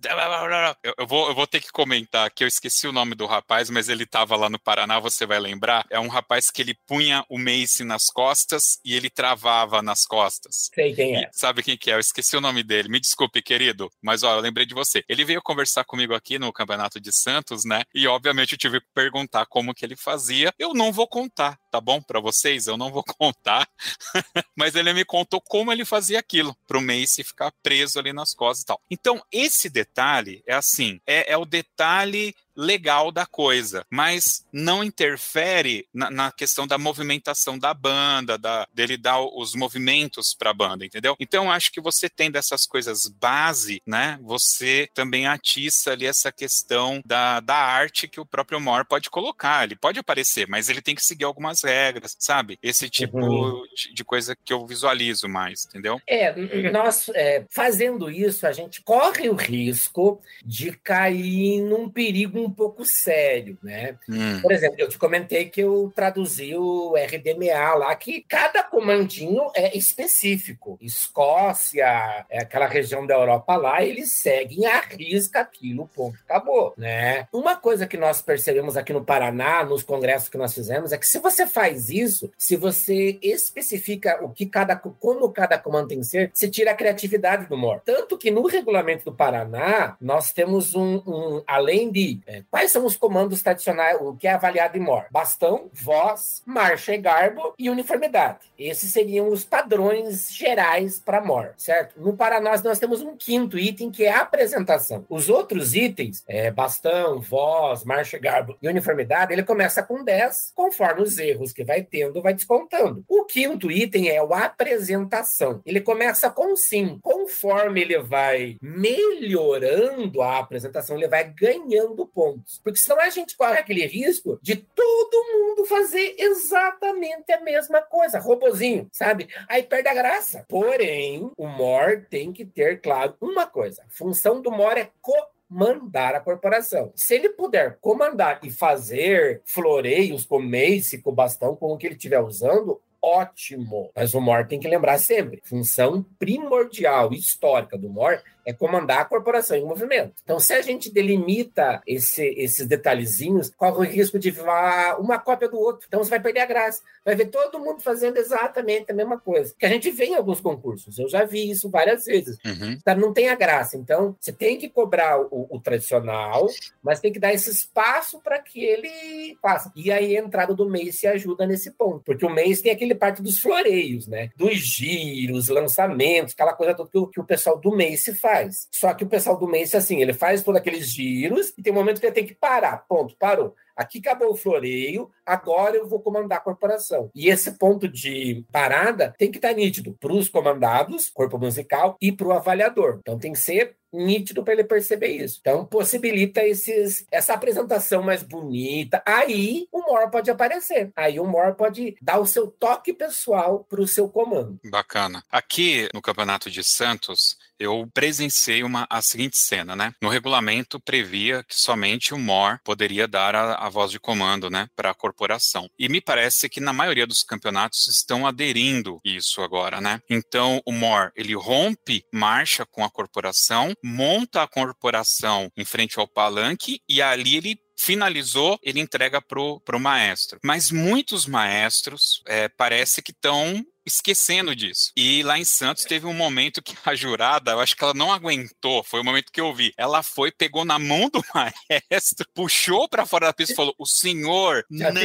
[0.83, 3.69] Eu, eu, vou, eu vou ter que comentar que eu esqueci o nome do rapaz,
[3.69, 5.85] mas ele estava lá no Paraná, você vai lembrar.
[5.89, 10.69] É um rapaz que ele punha o Mace nas costas e ele travava nas costas.
[10.73, 11.21] Sei quem é.
[11.21, 11.95] E, sabe quem que é?
[11.95, 12.89] Eu esqueci o nome dele.
[12.89, 15.03] Me desculpe, querido, mas ó, eu lembrei de você.
[15.07, 17.83] Ele veio conversar comigo aqui no Campeonato de Santos, né?
[17.93, 20.53] E obviamente eu tive que perguntar como que ele fazia.
[20.59, 22.01] Eu não vou contar, tá bom?
[22.01, 23.67] Para vocês, eu não vou contar.
[24.55, 28.63] mas ele me contou como ele fazia aquilo, pro Mace ficar preso ali nas costas
[28.63, 28.81] e tal.
[28.89, 35.87] Então, esse detalhe é assim, é, é o detalhe legal da coisa, mas não interfere
[35.93, 40.85] na, na, questão da movimentação da banda, da, dele dar os movimentos para a banda,
[40.85, 41.15] entendeu?
[41.19, 44.19] Então acho que você tem dessas coisas base, né?
[44.21, 49.63] Você também atiça ali essa questão da, da arte que o próprio Moore pode colocar.
[49.63, 52.57] Ele pode aparecer, mas ele tem que seguir algumas regras, sabe?
[52.61, 53.63] Esse tipo uhum.
[53.75, 55.99] de, de, coisa que eu visualizo mais, entendeu?
[56.07, 62.51] É, nós é, fazendo isso, a gente corre o risco de cair num perigo um
[62.51, 63.95] pouco sério, né?
[64.07, 64.41] Hum.
[64.41, 69.77] Por exemplo, eu te comentei que eu traduzi o RDMA lá, que cada comandinho é
[69.77, 70.77] específico.
[70.81, 77.27] Escócia, é aquela região da Europa lá, eles seguem a risca aquilo, ponto, acabou, né?
[77.31, 81.07] Uma coisa que nós percebemos aqui no Paraná, nos congressos que nós fizemos, é que
[81.07, 86.05] se você faz isso, se você especifica o que cada, como cada comando tem que
[86.05, 87.81] ser, você tira a criatividade do MOR.
[87.85, 92.85] Tanto que no regulamento do Paraná, nós temos um, um além de é, quais são
[92.85, 95.05] os comandos tradicionais, o que é avaliado em MOR?
[95.09, 98.39] Bastão, voz, marcha e garbo e uniformidade.
[98.57, 101.99] Esses seriam os padrões gerais para MOR, certo?
[101.99, 105.05] No Paraná, nós temos um quinto item que é a apresentação.
[105.09, 110.51] Os outros itens, é, bastão, voz, marcha e garbo e uniformidade, ele começa com 10,
[110.55, 113.03] conforme os erros que vai tendo, vai descontando.
[113.07, 115.61] O quinto item é o apresentação.
[115.65, 116.99] Ele começa com 5.
[117.01, 122.61] Conforme ele vai melhorando a apresentação, ele vai ganhando pontos pontos.
[122.63, 128.19] Porque senão a gente corre aquele risco de todo mundo fazer exatamente a mesma coisa,
[128.19, 129.27] robozinho, sabe?
[129.49, 130.45] Aí perde a graça.
[130.47, 133.83] Porém, o MOR tem que ter, claro, uma coisa.
[133.83, 136.93] A função do MOR é comandar a corporação.
[136.95, 141.95] Se ele puder comandar e fazer floreios com mace, com bastão, com o que ele
[141.95, 143.91] estiver usando, ótimo.
[143.93, 149.05] Mas o MOR tem que lembrar sempre: função primordial histórica do MOR é comandar a
[149.05, 150.13] corporação em movimento.
[150.23, 155.49] Então, se a gente delimita esse, esses detalhezinhos, corre o risco de virar uma cópia
[155.49, 155.85] do outro.
[155.87, 156.81] Então, você vai perder a graça.
[157.05, 159.53] Vai ver todo mundo fazendo exatamente a mesma coisa.
[159.57, 160.97] Que a gente vê em alguns concursos.
[160.99, 162.37] Eu já vi isso várias vezes.
[162.45, 162.77] Uhum.
[162.83, 163.77] Tá, não tem a graça.
[163.77, 166.47] Então, você tem que cobrar o, o tradicional,
[166.81, 169.71] mas tem que dar esse espaço para que ele faça.
[169.75, 172.03] E aí, a entrada do mês se ajuda nesse ponto.
[172.05, 174.29] Porque o mês tem aquele parte dos floreios, né?
[174.35, 178.32] Dos giros, lançamentos, aquela coisa toda que o, que o pessoal do mês se faz
[178.33, 178.67] faz.
[178.71, 181.75] Só que o pessoal do Mace, assim, ele faz todos aqueles giros e tem um
[181.75, 182.85] momento que ele tem que parar.
[182.87, 183.55] Ponto, parou.
[183.75, 187.09] Aqui acabou o floreio, agora eu vou comandar a corporação.
[187.13, 192.11] E esse ponto de parada tem que estar nítido para os comandados, corpo musical, e
[192.11, 192.99] para o avaliador.
[192.99, 195.37] Então tem que ser nítido para ele perceber isso.
[195.39, 199.03] Então, possibilita esses, essa apresentação mais bonita.
[199.05, 200.91] Aí o Mor pode aparecer.
[200.95, 204.59] Aí o Mor pode dar o seu toque pessoal para o seu comando.
[204.65, 205.23] Bacana.
[205.31, 209.93] Aqui no Campeonato de Santos, eu presenciei uma, a seguinte cena, né?
[210.01, 214.67] No regulamento previa que somente o MOR poderia dar a, a voz de comando, né,
[214.75, 215.69] para a corporação.
[215.77, 219.99] E me parece que na maioria dos campeonatos estão aderindo isso agora, né?
[220.09, 226.07] Então o MOR, ele rompe marcha com a corporação, monta a corporação em frente ao
[226.07, 230.39] palanque e ali ele finalizou, ele entrega pro, pro maestro.
[230.43, 234.91] Mas muitos maestros é, parece que estão esquecendo disso.
[234.95, 238.11] E lá em Santos teve um momento que a jurada, eu acho que ela não
[238.11, 239.73] aguentou, foi o momento que eu vi.
[239.77, 243.85] Ela foi, pegou na mão do maestro, puxou para fora da pista e falou: "O
[243.85, 245.01] senhor Já não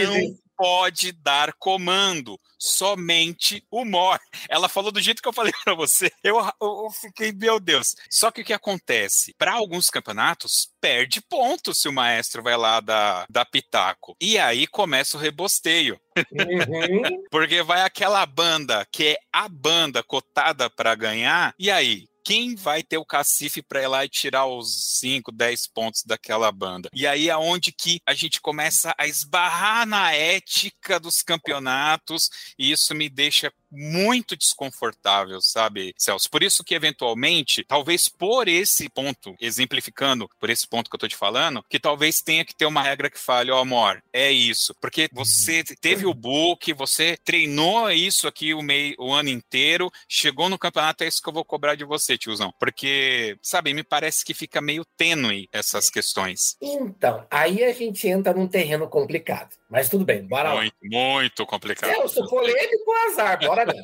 [0.58, 4.18] pode dar comando, somente o MOR.
[4.48, 6.10] Ela falou do jeito que eu falei para você.
[6.22, 7.94] Eu, eu, fiquei, meu Deus.
[8.10, 9.32] Só que o que acontece?
[9.38, 14.16] Para alguns campeonatos, perde ponto se o maestro vai lá dar, dar pitaco.
[14.20, 15.98] E aí começa o rebosteio.
[16.16, 17.24] Uhum.
[17.30, 22.08] Porque vai aquela banda que é a banda cotada para ganhar, e aí?
[22.28, 26.52] Quem vai ter o cacife para ir lá e tirar os 5, 10 pontos daquela
[26.52, 26.90] banda.
[26.92, 32.70] E aí é onde que a gente começa a esbarrar na ética dos campeonatos, e
[32.70, 36.30] isso me deixa muito desconfortável, sabe, Celso?
[36.30, 41.08] Por isso que, eventualmente, talvez por esse ponto, exemplificando por esse ponto que eu tô
[41.08, 44.30] te falando, que talvez tenha que ter uma regra que fale, ó, oh, amor, é
[44.30, 44.74] isso.
[44.80, 50.48] Porque você teve o book, você treinou isso aqui o, meio, o ano inteiro, chegou
[50.48, 52.52] no campeonato, é isso que eu vou cobrar de você, tiozão.
[52.58, 56.56] Porque, sabe, me parece que fica meio tênue essas questões.
[56.60, 59.50] Então, aí a gente entra num terreno complicado.
[59.68, 60.98] Mas tudo bem, bora muito, lá.
[60.98, 61.90] Muito complicado.
[61.90, 63.74] Celso, polêmico, azar, bora lá.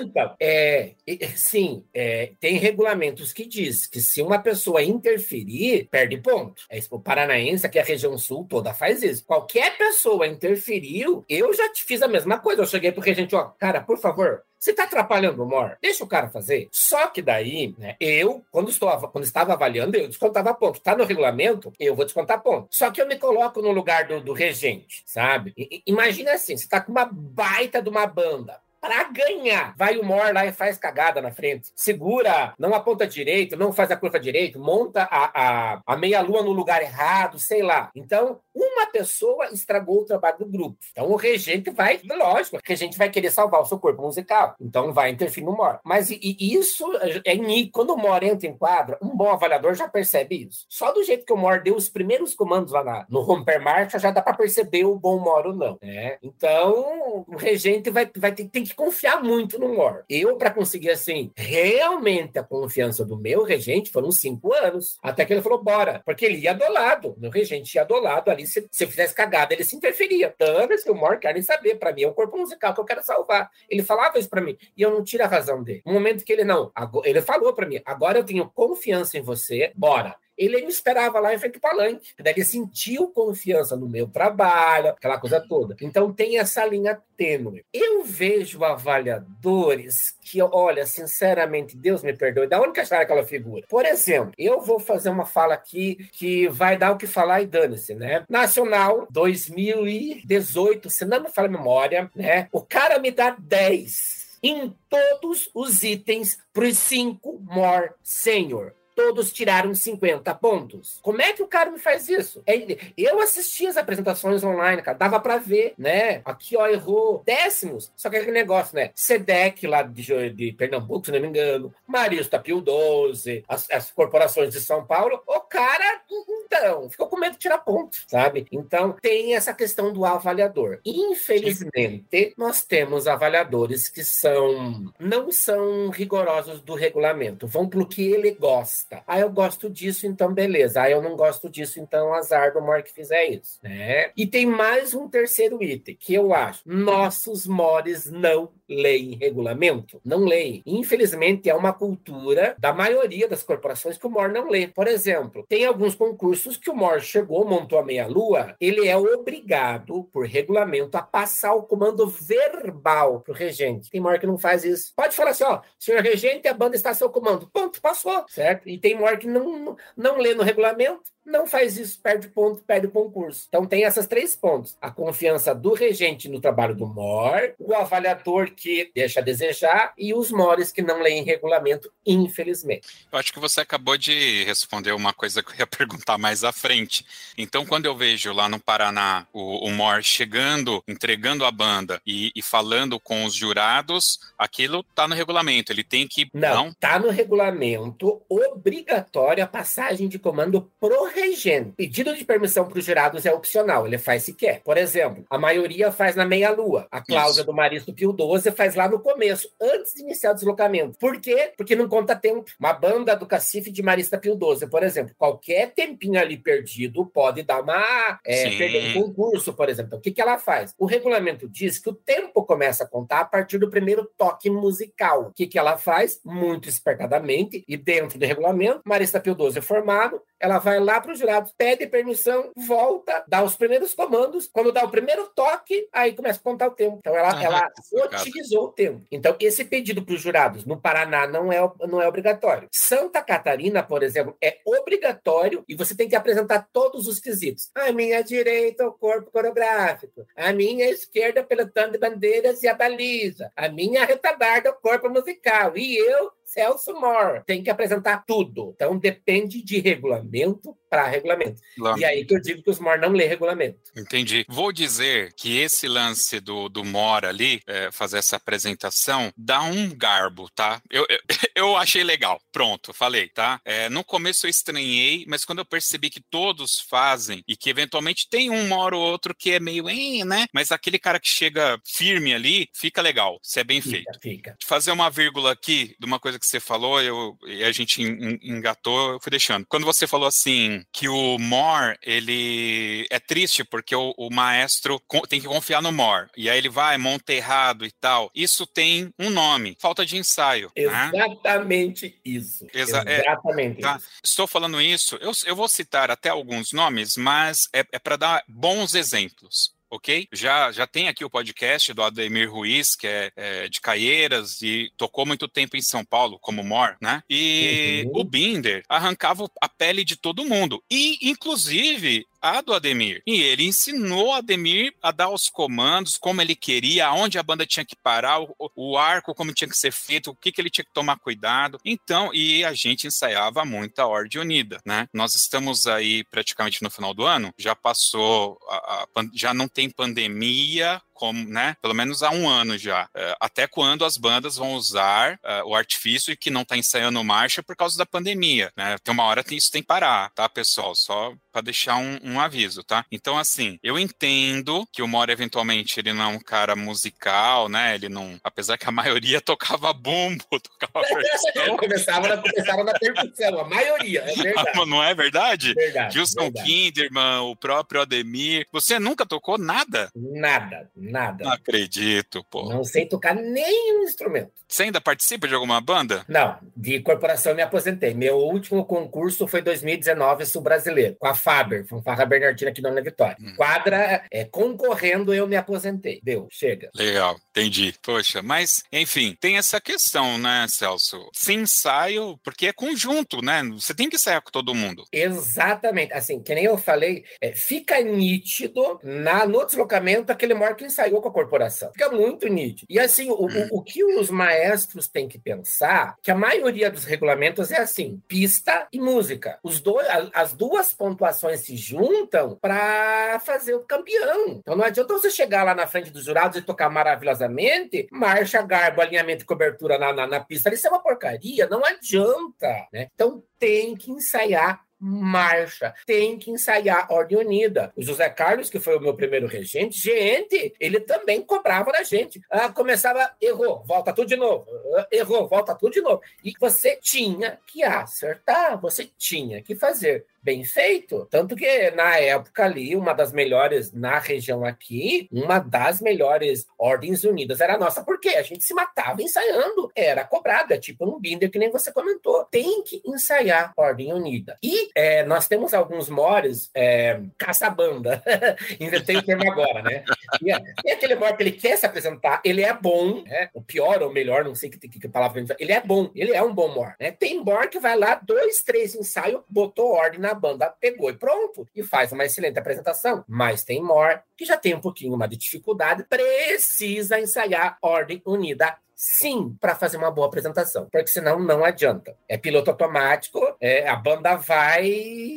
[0.00, 0.94] então, é,
[1.36, 6.62] sim, é, tem regulamentos que diz que se uma pessoa interferir, perde ponto.
[6.70, 9.24] É, o Paranaense, aqui a região sul toda faz isso.
[9.24, 12.62] Qualquer pessoa interferiu, eu já te fiz a mesma coisa.
[12.62, 15.78] Eu cheguei pro regente, ó, cara, por favor, você está atrapalhando o MOR?
[15.80, 16.68] Deixa o cara fazer.
[16.70, 20.76] Só que daí, né, eu, quando, estou, quando estava avaliando, eu descontava ponto.
[20.76, 22.68] Está no regulamento, eu vou descontar ponto.
[22.70, 25.54] Só que eu me coloco no lugar do, do regente, sabe?
[25.56, 29.74] I, imagina assim, você está com uma baita de uma banda para ganhar.
[29.76, 31.70] Vai o Mor lá e faz cagada na frente.
[31.76, 36.52] Segura, não aponta direito, não faz a curva direito, monta a, a, a meia-lua no
[36.52, 37.90] lugar errado, sei lá.
[37.94, 40.78] Então, uma pessoa estragou o trabalho do grupo.
[40.90, 44.54] Então, o regente vai, lógico, o regente vai querer salvar o seu corpo musical.
[44.60, 45.80] Então, vai interferir no Mor.
[45.84, 46.84] Mas e, isso
[47.24, 47.72] é nítido.
[47.72, 50.64] Quando o Mor entra em quadra, um bom avaliador já percebe isso.
[50.68, 53.98] Só do jeito que o Mor deu os primeiros comandos lá na, no romper marcha,
[53.98, 55.78] já dá para perceber o bom Mor ou não.
[55.82, 56.18] Né?
[56.22, 60.04] Então, o regente vai, vai ter, tem que confiar muito no Mor.
[60.08, 64.98] Eu, para conseguir, assim, realmente a confiança do meu regente, foram cinco anos.
[65.02, 66.02] Até que ele falou, bora.
[66.04, 67.14] Porque ele ia do lado.
[67.18, 68.46] Meu regente ia do lado ali.
[68.46, 70.34] Se, se eu fizesse cagada, ele se interferia.
[70.38, 71.76] Dane-se, o Mor quer nem saber.
[71.76, 73.50] Para mim, é o corpo musical que eu quero salvar.
[73.68, 74.56] Ele falava isso para mim.
[74.76, 75.82] E eu não tiro a razão dele.
[75.84, 76.72] No momento que ele não,
[77.04, 81.34] ele falou para mim, agora eu tenho confiança em você, bora ele me esperava lá
[81.34, 82.14] em frente ao palanque.
[82.18, 85.76] Daí ele sentiu confiança no meu trabalho, aquela coisa toda.
[85.82, 87.62] Então tem essa linha tênue.
[87.70, 93.66] Eu vejo avaliadores que, olha, sinceramente, Deus me perdoe, da onde que acharam aquela figura?
[93.68, 97.46] Por exemplo, eu vou fazer uma fala aqui que vai dar o que falar e
[97.46, 98.24] dane-se, né?
[98.26, 102.48] Nacional 2018, se não me fala a memória, né?
[102.50, 109.32] O cara me dá 10 em todos os itens para os cinco more senior todos
[109.32, 110.98] tiraram 50 pontos.
[111.00, 112.42] Como é que o cara me faz isso?
[112.46, 112.54] É,
[112.96, 116.20] eu assisti as apresentações online, cara, dava para ver, né?
[116.22, 117.90] Aqui, ó, errou décimos.
[117.96, 118.90] Só que aquele negócio, né?
[118.94, 124.52] SEDEC lá de, de Pernambuco, se não me engano, Marista Pio 12, as, as corporações
[124.52, 126.02] de São Paulo, o cara,
[126.44, 128.46] então, ficou com medo de tirar ponto, sabe?
[128.52, 130.78] Então, tem essa questão do avaliador.
[130.84, 138.32] Infelizmente, nós temos avaliadores que são não são rigorosos do regulamento, vão pelo que ele
[138.32, 139.02] gosta gosta.
[139.06, 140.82] Ah, eu gosto disso, então beleza.
[140.82, 144.10] Ah, eu não gosto disso, então azar do Mor que fizer isso, né?
[144.16, 146.62] E tem mais um terceiro item que eu acho.
[146.66, 150.00] Nossos mores não leem regulamento?
[150.04, 150.62] Não leem.
[150.64, 154.68] Infelizmente, é uma cultura da maioria das corporações que o MOR não lê.
[154.68, 160.04] Por exemplo, tem alguns concursos que o MOR chegou, montou a meia-lua, ele é obrigado,
[160.12, 163.90] por regulamento, a passar o comando verbal para o regente.
[163.90, 164.92] Tem MOR que não faz isso.
[164.94, 167.48] Pode falar assim, ó, senhor regente, a banda está a seu comando.
[167.52, 168.68] Ponto, passou, certo?
[168.70, 172.86] E tem MOR que não, não lê no regulamento, não faz isso, perde ponto, perde
[172.86, 173.46] o concurso.
[173.48, 178.50] Então tem essas três pontos: a confiança do regente no trabalho do MOR, o avaliador
[178.50, 183.06] que deixa a desejar e os MORs que não leem regulamento, infelizmente.
[183.12, 186.52] Eu acho que você acabou de responder uma coisa que eu ia perguntar mais à
[186.52, 187.06] frente.
[187.38, 192.32] Então, quando eu vejo lá no Paraná o, o MOR chegando, entregando a banda e,
[192.34, 195.72] e falando com os jurados, aquilo está no regulamento.
[195.72, 196.28] Ele tem que.
[196.34, 201.72] Não, está no regulamento obrigatório a passagem de comando pro regente.
[201.76, 204.60] Pedido de permissão para os jurados é opcional, ele faz se quer.
[204.62, 206.86] Por exemplo, a maioria faz na meia-lua.
[206.90, 210.98] A Cláudia do Maristo Pio 12 faz lá no começo, antes de iniciar o deslocamento.
[210.98, 211.52] Por quê?
[211.56, 212.50] Porque não conta tempo.
[212.58, 217.42] Uma banda do Cacife de Marista Pio 12, por exemplo, qualquer tempinho ali perdido pode
[217.42, 218.18] dar uma.
[218.24, 219.88] É, perder um concurso, por exemplo.
[219.88, 220.74] Então, o que, que ela faz?
[220.78, 225.28] O regulamento diz que o tempo começa a contar a partir do primeiro toque musical.
[225.28, 226.20] O que, que ela faz?
[226.24, 231.12] Muito espertadamente, e dentro do regulamento, Marista Pio 12 é formado, ela vai lá para
[231.12, 234.48] o jurado, pede permissão, volta, dá os primeiros comandos.
[234.52, 236.98] Quando dá o primeiro toque, aí começa a contar o tempo.
[236.98, 237.68] Então ela, ah, ela
[238.04, 239.04] otimizou o tempo.
[239.10, 242.68] Então esse pedido para os jurados no Paraná não é, não é obrigatório.
[242.72, 247.70] Santa Catarina, por exemplo, é obrigatório e você tem que apresentar todos os quesitos.
[247.74, 250.26] A minha direita, o corpo coreográfico.
[250.36, 253.50] A minha esquerda, pelotão de bandeiras e a baliza.
[253.56, 255.76] A minha retaguarda, o corpo musical.
[255.76, 257.44] E eu Celso Mor.
[257.46, 258.72] Tem que apresentar tudo.
[258.74, 261.62] Então depende de regulamento para regulamento.
[261.96, 263.78] E aí que eu digo que os MOR não lê regulamento.
[263.96, 264.44] Entendi.
[264.48, 269.96] Vou dizer que esse lance do, do MOR ali, é, fazer essa apresentação, dá um
[269.96, 270.82] garbo, tá?
[270.90, 271.18] Eu, eu,
[271.54, 272.40] eu achei legal.
[272.50, 273.60] Pronto, falei, tá?
[273.64, 278.28] É, no começo eu estranhei, mas quando eu percebi que todos fazem e que eventualmente
[278.28, 279.84] tem um MOR ou outro que é meio,
[280.24, 280.46] né?
[280.52, 284.18] Mas aquele cara que chega firme ali, fica legal, se é bem fica, feito.
[284.20, 284.56] Fica.
[284.64, 289.12] Fazer uma vírgula aqui de uma coisa que você falou, eu, e a gente engatou,
[289.12, 289.66] eu fui deixando.
[289.66, 295.40] Quando você falou assim, que o More, ele é triste porque o, o maestro tem
[295.40, 298.30] que confiar no More, e aí ele vai, monta errado e tal.
[298.34, 300.72] Isso tem um nome, falta de ensaio.
[300.76, 301.10] Né?
[301.14, 302.12] Exatamente né?
[302.24, 302.66] isso.
[302.72, 303.96] Exa é, Exatamente é, tá?
[303.96, 304.08] isso.
[304.24, 308.44] Estou falando isso, eu, eu vou citar até alguns nomes, mas é, é para dar
[308.48, 310.28] bons exemplos ok?
[310.32, 314.92] Já, já tem aqui o podcast do Ademir Ruiz, que é, é, de Caieiras e
[314.96, 317.22] tocou muito tempo em São Paulo como Mor, né?
[317.28, 318.20] E uhum.
[318.20, 320.82] o Binder arrancava a pele de todo mundo.
[320.90, 323.22] E, inclusive, a do Ademir.
[323.26, 327.84] E ele ensinou Ademir a dar os comandos, como ele queria, aonde a banda tinha
[327.84, 330.84] que parar, o, o arco, como tinha que ser feito, o que, que ele tinha
[330.84, 331.78] que tomar cuidado.
[331.84, 335.08] Então, e a gente ensaiava muito a Ordem Unida, né?
[335.12, 339.90] Nós estamos aí praticamente no final do ano, já passou, a, a, já não tem
[339.90, 343.04] pandemia, como, né, pelo menos há um ano já.
[343.14, 347.22] Uh, até quando as bandas vão usar uh, o artifício e que não está ensaiando
[347.22, 348.96] marcha por causa da pandemia, né?
[349.04, 350.94] Tem uma hora que isso tem que parar, tá, pessoal?
[350.94, 353.04] Só para deixar um, um, aviso, tá?
[353.12, 357.94] Então, assim, eu entendo que o Mora, eventualmente, ele não é um cara musical, né?
[357.94, 358.38] Ele não.
[358.42, 361.76] Apesar que a maioria tocava bumbo, tocava percussão.
[361.76, 364.86] começava, na, começava na percussão, a maioria, é verdade.
[364.86, 365.74] não é verdade?
[365.74, 366.14] Verdade.
[366.14, 366.66] Gilson verdade.
[366.66, 368.66] Kinderman, o próprio Ademir.
[368.72, 370.10] Você nunca tocou nada?
[370.14, 371.44] Nada, nada.
[371.44, 372.68] Não acredito, pô.
[372.68, 374.52] Não sei tocar nenhum instrumento.
[374.70, 376.24] Você ainda participa de alguma banda?
[376.28, 378.14] Não, de corporação eu me aposentei.
[378.14, 383.36] Meu último concurso foi 2019, sul brasileiro, com a Faber, Fanfarra Bernardina aqui na Vitória.
[383.40, 383.54] Hum.
[383.56, 386.20] Quadra é, concorrendo, eu me aposentei.
[386.22, 386.90] Deu, chega.
[386.94, 387.94] Legal, entendi.
[388.00, 391.18] Poxa, mas, enfim, tem essa questão, né, Celso?
[391.34, 393.62] Sem ensaio, porque é conjunto, né?
[393.72, 395.04] Você tem que ensaiar com todo mundo.
[395.12, 396.12] Exatamente.
[396.12, 401.22] Assim, que nem eu falei, é, fica nítido na, no deslocamento aquele maior que ensaiou
[401.22, 401.90] com a corporação.
[401.92, 402.86] Fica muito nítido.
[402.88, 407.04] E assim, o, o, o que os maestros têm que pensar, que a maioria dos
[407.04, 409.58] regulamentos é assim, pista e música.
[409.62, 414.58] Os dois, as duas pontuações se juntam para fazer o campeão.
[414.58, 419.00] Então não adianta você chegar lá na frente dos jurados e tocar maravilhosamente, marcha, garbo,
[419.00, 420.72] alinhamento e cobertura na, na, na pista.
[420.72, 422.86] Isso é uma porcaria, não adianta.
[422.92, 423.08] Né?
[423.14, 425.94] Então tem que ensaiar marcha.
[426.06, 427.92] Tem que ensaiar ordem unida.
[427.96, 432.40] O José Carlos, que foi o meu primeiro regente, gente, ele também cobrava da gente.
[432.50, 434.66] Ah, começava, errou, volta tudo de novo.
[434.96, 436.20] Ah, errou, volta tudo de novo.
[436.44, 441.26] E você tinha que acertar, você tinha que fazer bem feito.
[441.30, 447.24] Tanto que na época ali, uma das melhores na região aqui, uma das melhores ordens
[447.24, 451.50] unidas era a nossa, porque a gente se matava ensaiando, era cobrada, tipo um binder
[451.50, 452.44] que nem você comentou.
[452.44, 454.56] Tem que ensaiar ordem unida.
[454.62, 458.22] E é, nós temos alguns mores é, caça-banda,
[458.80, 460.04] inventei o termo agora, né?
[460.42, 463.50] E, é, aquele mor que ele quer se apresentar, ele é bom, né?
[463.54, 466.42] o pior ou melhor, não sei que, que, que palavra ele é bom, ele é
[466.42, 466.94] um bom mor.
[467.00, 467.10] Né?
[467.10, 471.66] Tem mor que vai lá, dois, três ensaios, botou ordem na banda pegou e pronto,
[471.74, 473.24] e faz uma excelente apresentação.
[473.28, 478.76] Mas tem More, que já tem um pouquinho uma de dificuldade, precisa ensaiar Ordem Unida
[479.00, 482.14] sim para fazer uma boa apresentação, porque senão não adianta.
[482.28, 484.92] É piloto automático, é, a banda vai,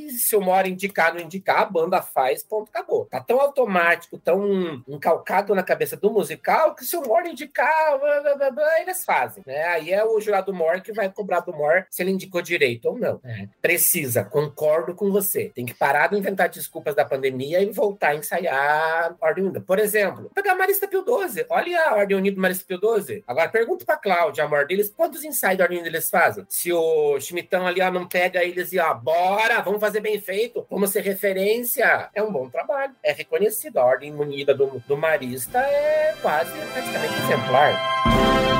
[0.09, 3.05] se o Mora indicar, não indicar, a banda faz, ponto, acabou.
[3.05, 8.35] Tá tão automático, tão encalcado na cabeça do musical, que se o Mora indicar, blá,
[8.35, 9.41] blá, blá, eles fazem.
[9.47, 9.63] Né?
[9.67, 12.99] Aí é o jurado Mor que vai cobrar do Mor se ele indicou direito ou
[12.99, 13.21] não.
[13.23, 13.47] É.
[13.61, 15.53] Precisa, concordo com você.
[15.55, 19.61] Tem que parar de inventar desculpas da pandemia e voltar a ensaiar a Ordem Unida.
[19.61, 21.45] Por exemplo, pegar a Marista Pio 12.
[21.49, 23.23] Olha a Ordem Unida do Marista Pio 12.
[23.25, 26.43] Agora, pergunta pra Cláudia, amor deles, quantos da ordem eles fazem?
[26.49, 30.65] Se o Schmidtão ali ó, não pega eles e ó, bora, vamos fazer bem feito,
[30.69, 32.09] vamos ser referência.
[32.15, 33.77] É um bom trabalho, é reconhecido.
[33.77, 38.52] A ordem unida do, do Marista é quase praticamente exemplar.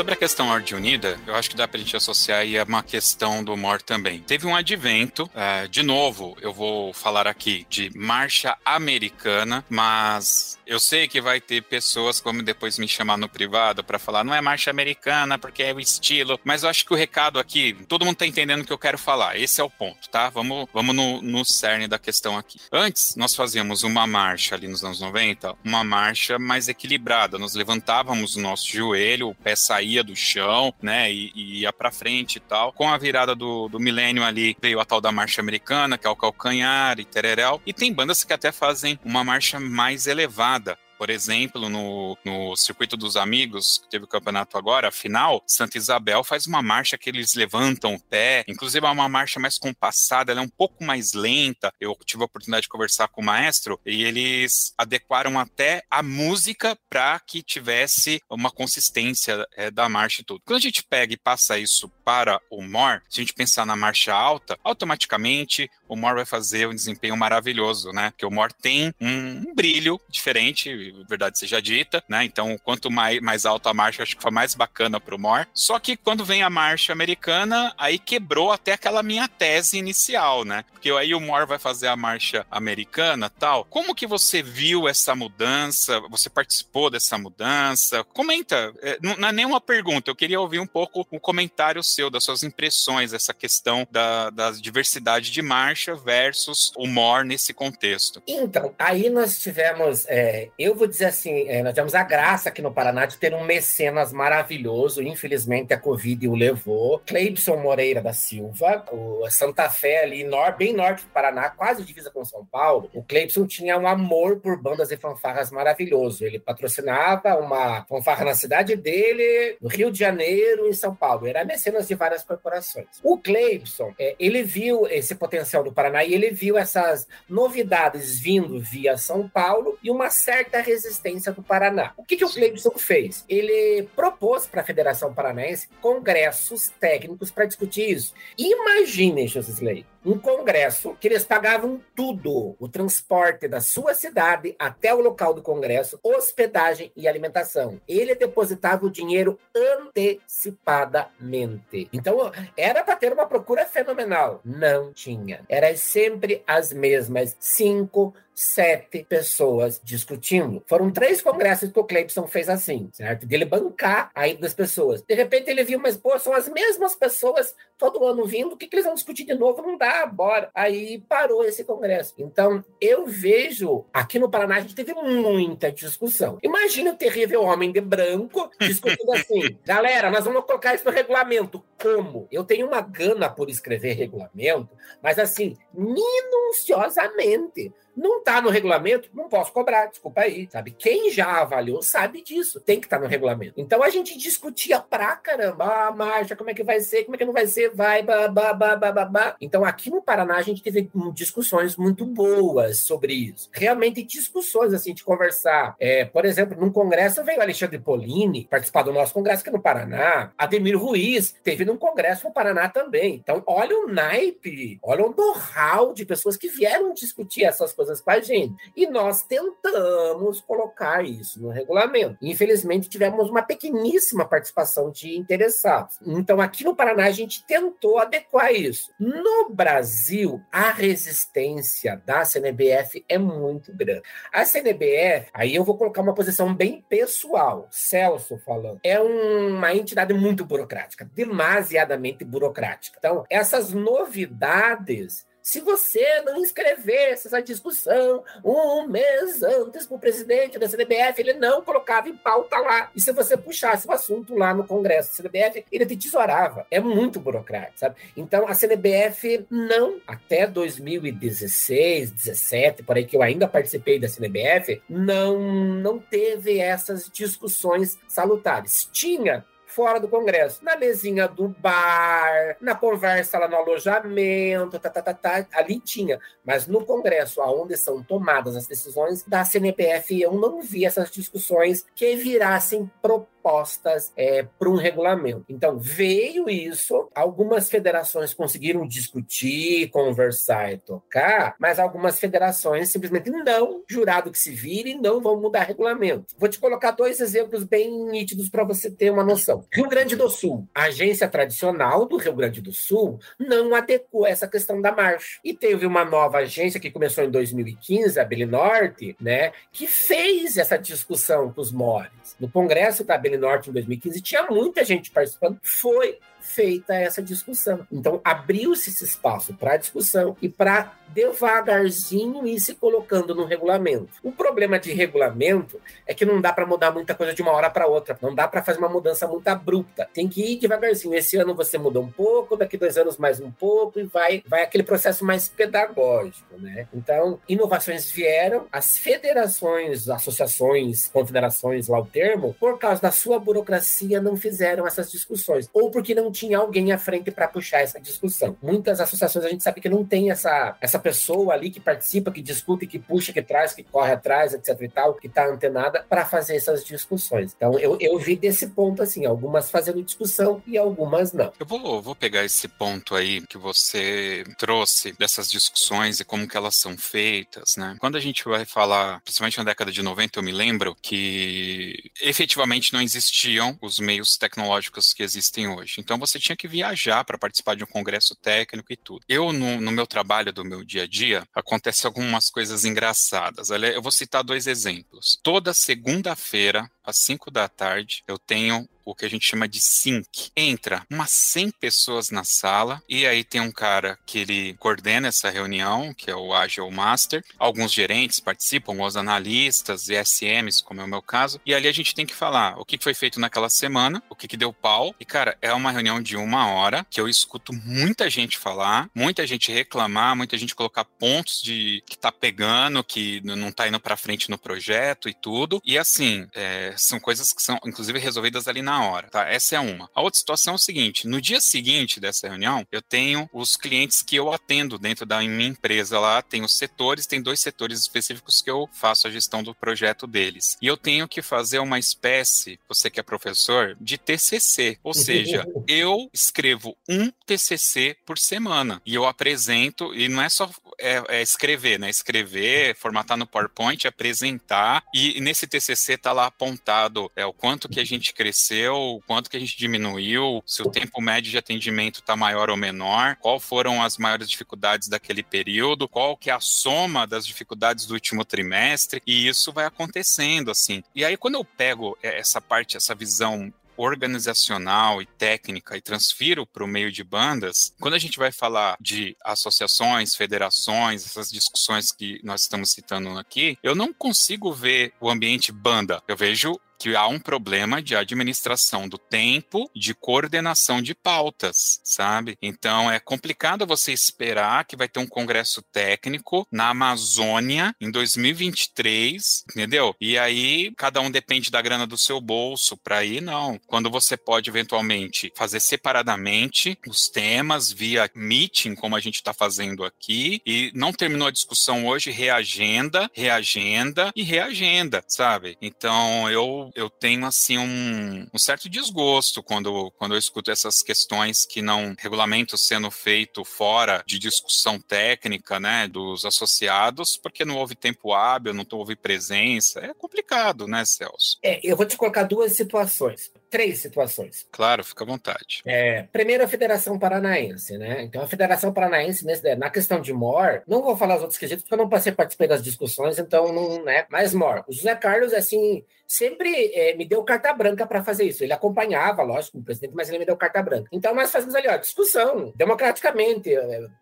[0.00, 2.82] Sobre a questão Ordem Unida, eu acho que dá pra gente associar aí a uma
[2.82, 4.20] questão do humor também.
[4.20, 10.80] Teve um advento, uh, de novo, eu vou falar aqui de marcha americana, mas eu
[10.80, 14.40] sei que vai ter pessoas como depois me chamar no privado para falar, não é
[14.40, 18.16] marcha americana porque é o estilo, mas eu acho que o recado aqui, todo mundo
[18.16, 19.36] tá entendendo o que eu quero falar.
[19.36, 20.30] Esse é o ponto, tá?
[20.30, 22.58] Vamos, vamos no, no cerne da questão aqui.
[22.72, 27.38] Antes, nós fazíamos uma marcha ali nos anos 90, uma marcha mais equilibrada.
[27.38, 31.72] Nós levantávamos o nosso joelho, o pé saía saía do chão, né, e, e ia
[31.72, 32.72] para frente e tal.
[32.72, 36.10] Com a virada do, do milênio ali, veio a tal da marcha americana, que é
[36.10, 37.60] o calcanhar e tereréu.
[37.66, 42.94] E tem bandas que até fazem uma marcha mais elevada, por exemplo, no, no Circuito
[42.94, 47.08] dos Amigos, que teve o campeonato agora, a final, Santa Isabel faz uma marcha que
[47.08, 51.14] eles levantam o pé, inclusive é uma marcha mais compassada, ela é um pouco mais
[51.14, 51.72] lenta.
[51.80, 56.78] Eu tive a oportunidade de conversar com o maestro e eles adequaram até a música
[56.90, 60.42] para que tivesse uma consistência é, da marcha e tudo.
[60.44, 63.74] Quando a gente pega e passa isso para o MOR, se a gente pensar na
[63.74, 68.10] marcha alta, automaticamente o MOR vai fazer um desempenho maravilhoso, né?
[68.10, 72.24] Porque o MOR tem um, um brilho diferente, verdade seja dita, né?
[72.24, 75.46] Então, quanto mais, mais alta a marcha, acho que foi mais bacana pro Mor.
[75.54, 80.64] Só que quando vem a marcha americana, aí quebrou até aquela minha tese inicial, né?
[80.72, 83.64] Porque aí o Mor vai fazer a marcha americana tal.
[83.64, 86.00] Como que você viu essa mudança?
[86.10, 88.04] Você participou dessa mudança?
[88.04, 88.72] Comenta.
[88.80, 92.42] É, não é nenhuma pergunta, eu queria ouvir um pouco o comentário seu, das suas
[92.42, 98.22] impressões, essa questão da, da diversidade de marcha versus o Mor nesse contexto.
[98.26, 100.06] Então, aí nós tivemos.
[100.08, 103.34] É, eu vou dizer assim, é, nós tivemos a graça aqui no Paraná de ter
[103.34, 110.02] um mecenas maravilhoso, infelizmente a Covid o levou, Cleibson Moreira da Silva, o Santa Fé
[110.02, 113.86] ali, nor, bem norte do Paraná, quase divisa com São Paulo, o Cleibson tinha um
[113.86, 119.90] amor por bandas e fanfarras maravilhoso, ele patrocinava uma fanfarra na cidade dele, no Rio
[119.90, 122.86] de Janeiro e em São Paulo, era mecenas de várias corporações.
[123.02, 128.58] O Cleibson, é, ele viu esse potencial do Paraná e ele viu essas novidades vindo
[128.58, 131.92] via São Paulo e uma certa resistência do Paraná.
[131.96, 133.24] O que, que o Cleibson fez?
[133.28, 138.14] Ele propôs para a Federação Paranaense congressos técnicos para discutir isso.
[138.38, 145.00] Imagine, Josisley, um congresso que eles pagavam tudo: o transporte da sua cidade até o
[145.00, 147.80] local do congresso, hospedagem e alimentação.
[147.86, 151.88] Ele depositava o dinheiro antecipadamente.
[151.92, 154.40] Então, era para ter uma procura fenomenal.
[154.44, 155.44] Não tinha.
[155.48, 160.62] Era sempre as mesmas cinco, sete pessoas discutindo.
[160.66, 163.26] Foram três congressos que o Cleibson fez assim, certo?
[163.26, 165.02] De ele bancar a ida das pessoas.
[165.02, 168.66] De repente ele viu, mas pô, são as mesmas pessoas todo ano vindo, o que,
[168.66, 169.60] que eles vão discutir de novo?
[169.60, 170.50] Não dá, bora.
[170.54, 172.14] Aí parou esse congresso.
[172.18, 176.38] Então, eu vejo, aqui no Paraná a gente teve muita discussão.
[176.42, 181.62] Imagina o terrível homem de branco discutindo assim, galera, nós vamos colocar isso no regulamento.
[181.80, 182.26] Como?
[182.30, 184.68] Eu tenho uma gana por escrever regulamento,
[185.02, 187.72] mas assim, minuciosamente.
[187.96, 190.70] Não está no regulamento, não posso cobrar, desculpa aí, sabe?
[190.70, 193.60] Quem já avaliou sabe disso, tem que estar tá no regulamento.
[193.60, 197.18] Então a gente discutia pra caramba, ah, marcha, como é que vai ser, como é
[197.18, 199.36] que não vai ser, vai, babá, babá, babá.
[199.40, 203.50] Então aqui no Paraná a gente teve discussões muito boas sobre isso.
[203.52, 205.74] Realmente discussões, assim, de conversar.
[205.78, 210.32] É, por exemplo, num congresso veio Alexandre Polini participar do nosso congresso aqui no Paraná,
[210.38, 213.16] Ademir Ruiz teve num congresso no Paraná também.
[213.16, 218.02] Então olha o naipe, olha o know-how de pessoas que vieram discutir essas coisas coisas
[218.02, 218.54] com a gente.
[218.76, 222.18] E nós tentamos colocar isso no regulamento.
[222.20, 225.98] Infelizmente, tivemos uma pequeníssima participação de interessados.
[226.06, 228.92] Então, aqui no Paraná, a gente tentou adequar isso.
[229.00, 234.02] No Brasil, a resistência da CNBF é muito grande.
[234.30, 240.12] A CNBF, aí eu vou colocar uma posição bem pessoal, Celso falando, é uma entidade
[240.12, 242.98] muito burocrática, demasiadamente burocrática.
[242.98, 250.58] Então, essas novidades se você não inscrevesse essa discussão um mês antes para o presidente
[250.58, 252.90] da CDBF, ele não colocava em pauta lá.
[252.94, 256.66] E se você puxasse o assunto lá no Congresso da CDBF, ele te tesourava.
[256.70, 257.96] É muito burocrático, sabe?
[258.16, 264.82] Então, a CDBF não, até 2016, 17, por aí que eu ainda participei da CDBF,
[264.88, 268.88] não, não teve essas discussões salutares.
[268.92, 270.64] Tinha fora do Congresso.
[270.64, 276.18] Na mesinha do bar, na conversa lá no alojamento, tá, tá, tá, tá, ali tinha.
[276.44, 281.84] Mas no Congresso, aonde são tomadas as decisões da CNPF, eu não vi essas discussões
[281.94, 285.44] que virassem propostas é, para um regulamento.
[285.48, 293.82] Então, veio isso, algumas federações conseguiram discutir, conversar e tocar, mas algumas federações simplesmente não,
[293.88, 296.34] jurado que se vire, não vão mudar regulamento.
[296.38, 299.59] Vou te colocar dois exemplos bem nítidos para você ter uma noção.
[299.72, 304.46] Rio Grande do Sul, a agência tradicional do Rio Grande do Sul não adequou essa
[304.46, 305.38] questão da marcha.
[305.44, 310.78] E teve uma nova agência que começou em 2015, a Norte, né, que fez essa
[310.78, 312.36] discussão com os mores.
[312.38, 317.86] No Congresso da Norte em 2015, tinha muita gente participando, foi feita essa discussão.
[317.90, 324.12] Então, abriu-se esse espaço para discussão e para devagarzinho ir se colocando no regulamento.
[324.22, 327.68] O problema de regulamento é que não dá para mudar muita coisa de uma hora
[327.68, 330.08] para outra, não dá para fazer uma mudança muito abrupta.
[330.12, 331.14] Tem que ir devagarzinho.
[331.14, 334.62] Esse ano você muda um pouco, daqui dois anos mais um pouco e vai, vai
[334.62, 336.86] aquele processo mais pedagógico, né?
[336.94, 344.20] Então, inovações vieram, as federações, associações, confederações, lá o termo, por causa da sua burocracia,
[344.20, 348.56] não fizeram essas discussões, ou porque não tinha alguém à frente para puxar essa discussão.
[348.62, 352.42] Muitas associações a gente sabe que não tem essa, essa pessoa ali que participa, que
[352.42, 356.24] discute, que puxa, que traz, que corre atrás, etc e tal, que está antenada para
[356.24, 357.52] fazer essas discussões.
[357.56, 361.52] Então eu, eu vi desse ponto assim, algumas fazendo discussão e algumas não.
[361.58, 366.56] Eu vou, vou pegar esse ponto aí que você trouxe dessas discussões e como que
[366.56, 367.96] elas são feitas, né?
[367.98, 372.92] Quando a gente vai falar, principalmente na década de 90, eu me lembro que efetivamente
[372.92, 375.96] não existiam os meios tecnológicos que existem hoje.
[375.98, 379.24] Então você tinha que viajar para participar de um congresso técnico e tudo.
[379.28, 383.70] Eu, no, no, meu trabalho do meu dia a dia, acontece algumas coisas engraçadas.
[383.70, 385.38] Eu vou citar dois exemplos.
[385.42, 390.50] Toda segunda-feira, às 5 da tarde, eu tenho o que a gente chama de sync.
[390.56, 395.50] Entra umas 100 pessoas na sala e aí tem um cara que ele coordena essa
[395.50, 397.44] reunião, que é o Agile Master.
[397.58, 401.60] Alguns gerentes participam, os analistas e SMs, como é o meu caso.
[401.64, 404.48] E ali a gente tem que falar o que foi feito naquela semana, o que,
[404.48, 405.14] que deu pau.
[405.18, 409.46] E, cara, é uma reunião de uma hora que eu escuto muita gente falar, muita
[409.46, 414.16] gente reclamar, muita gente colocar pontos de que tá pegando, que não tá indo para
[414.16, 415.80] frente no projeto e tudo.
[415.84, 419.48] E assim, é, são coisas que são, inclusive, resolvidas ali na hora, tá?
[419.48, 420.10] Essa é uma.
[420.14, 424.22] A outra situação é o seguinte: no dia seguinte dessa reunião, eu tenho os clientes
[424.22, 428.62] que eu atendo dentro da minha empresa lá, tem os setores, tem dois setores específicos
[428.62, 430.76] que eu faço a gestão do projeto deles.
[430.80, 435.66] E eu tenho que fazer uma espécie, você que é professor, de TCC, ou seja,
[435.86, 440.70] eu escrevo um TCC por semana e eu apresento, e não é só
[441.00, 442.08] é, é escrever, né?
[442.08, 448.00] Escrever, formatar no PowerPoint, apresentar, e nesse TCC tá lá apontado é, o quanto que
[448.00, 452.22] a gente cresceu, o quanto que a gente diminuiu, se o tempo médio de atendimento
[452.22, 456.60] tá maior ou menor, qual foram as maiores dificuldades daquele período, qual que é a
[456.60, 461.02] soma das dificuldades do último trimestre, e isso vai acontecendo, assim.
[461.14, 466.66] E aí, quando eu pego é, essa parte, essa visão organizacional e técnica e transfiro
[466.66, 472.10] para o meio de bandas, quando a gente vai falar de associações, federações, essas discussões
[472.10, 476.22] que nós estamos citando aqui, eu não consigo ver o ambiente banda.
[476.26, 482.58] Eu vejo que há um problema de administração do tempo, de coordenação de pautas, sabe?
[482.60, 489.64] Então é complicado você esperar que vai ter um congresso técnico na Amazônia em 2023,
[489.70, 490.14] entendeu?
[490.20, 493.80] E aí cada um depende da grana do seu bolso para ir, não.
[493.86, 500.04] Quando você pode eventualmente fazer separadamente os temas via meeting, como a gente está fazendo
[500.04, 505.78] aqui, e não terminou a discussão hoje, reagenda, reagenda e reagenda, sabe?
[505.80, 511.02] Então eu eu, eu tenho assim um, um certo desgosto quando, quando eu escuto essas
[511.02, 517.76] questões que não regulamento sendo feito fora de discussão técnica, né, dos associados, porque não
[517.76, 520.00] houve tempo hábil, não houve presença.
[520.00, 521.58] É complicado, né, Celso?
[521.62, 524.66] É, eu vou te colocar duas situações três situações.
[524.72, 525.80] Claro, fica à vontade.
[525.86, 528.22] É, primeiro, a Federação Paranaense, né?
[528.22, 531.84] Então, a Federação Paranaense, nesse, na questão de MOR, não vou falar os outros quesitos,
[531.84, 534.26] porque eu não passei participei das discussões, então não, né?
[534.28, 538.62] Mas MOR, o José Carlos, assim, sempre é, me deu carta branca para fazer isso.
[538.62, 541.08] Ele acompanhava, lógico, o presidente, mas ele me deu carta branca.
[541.10, 543.70] Então, nós fazemos ali, ó, discussão, democraticamente.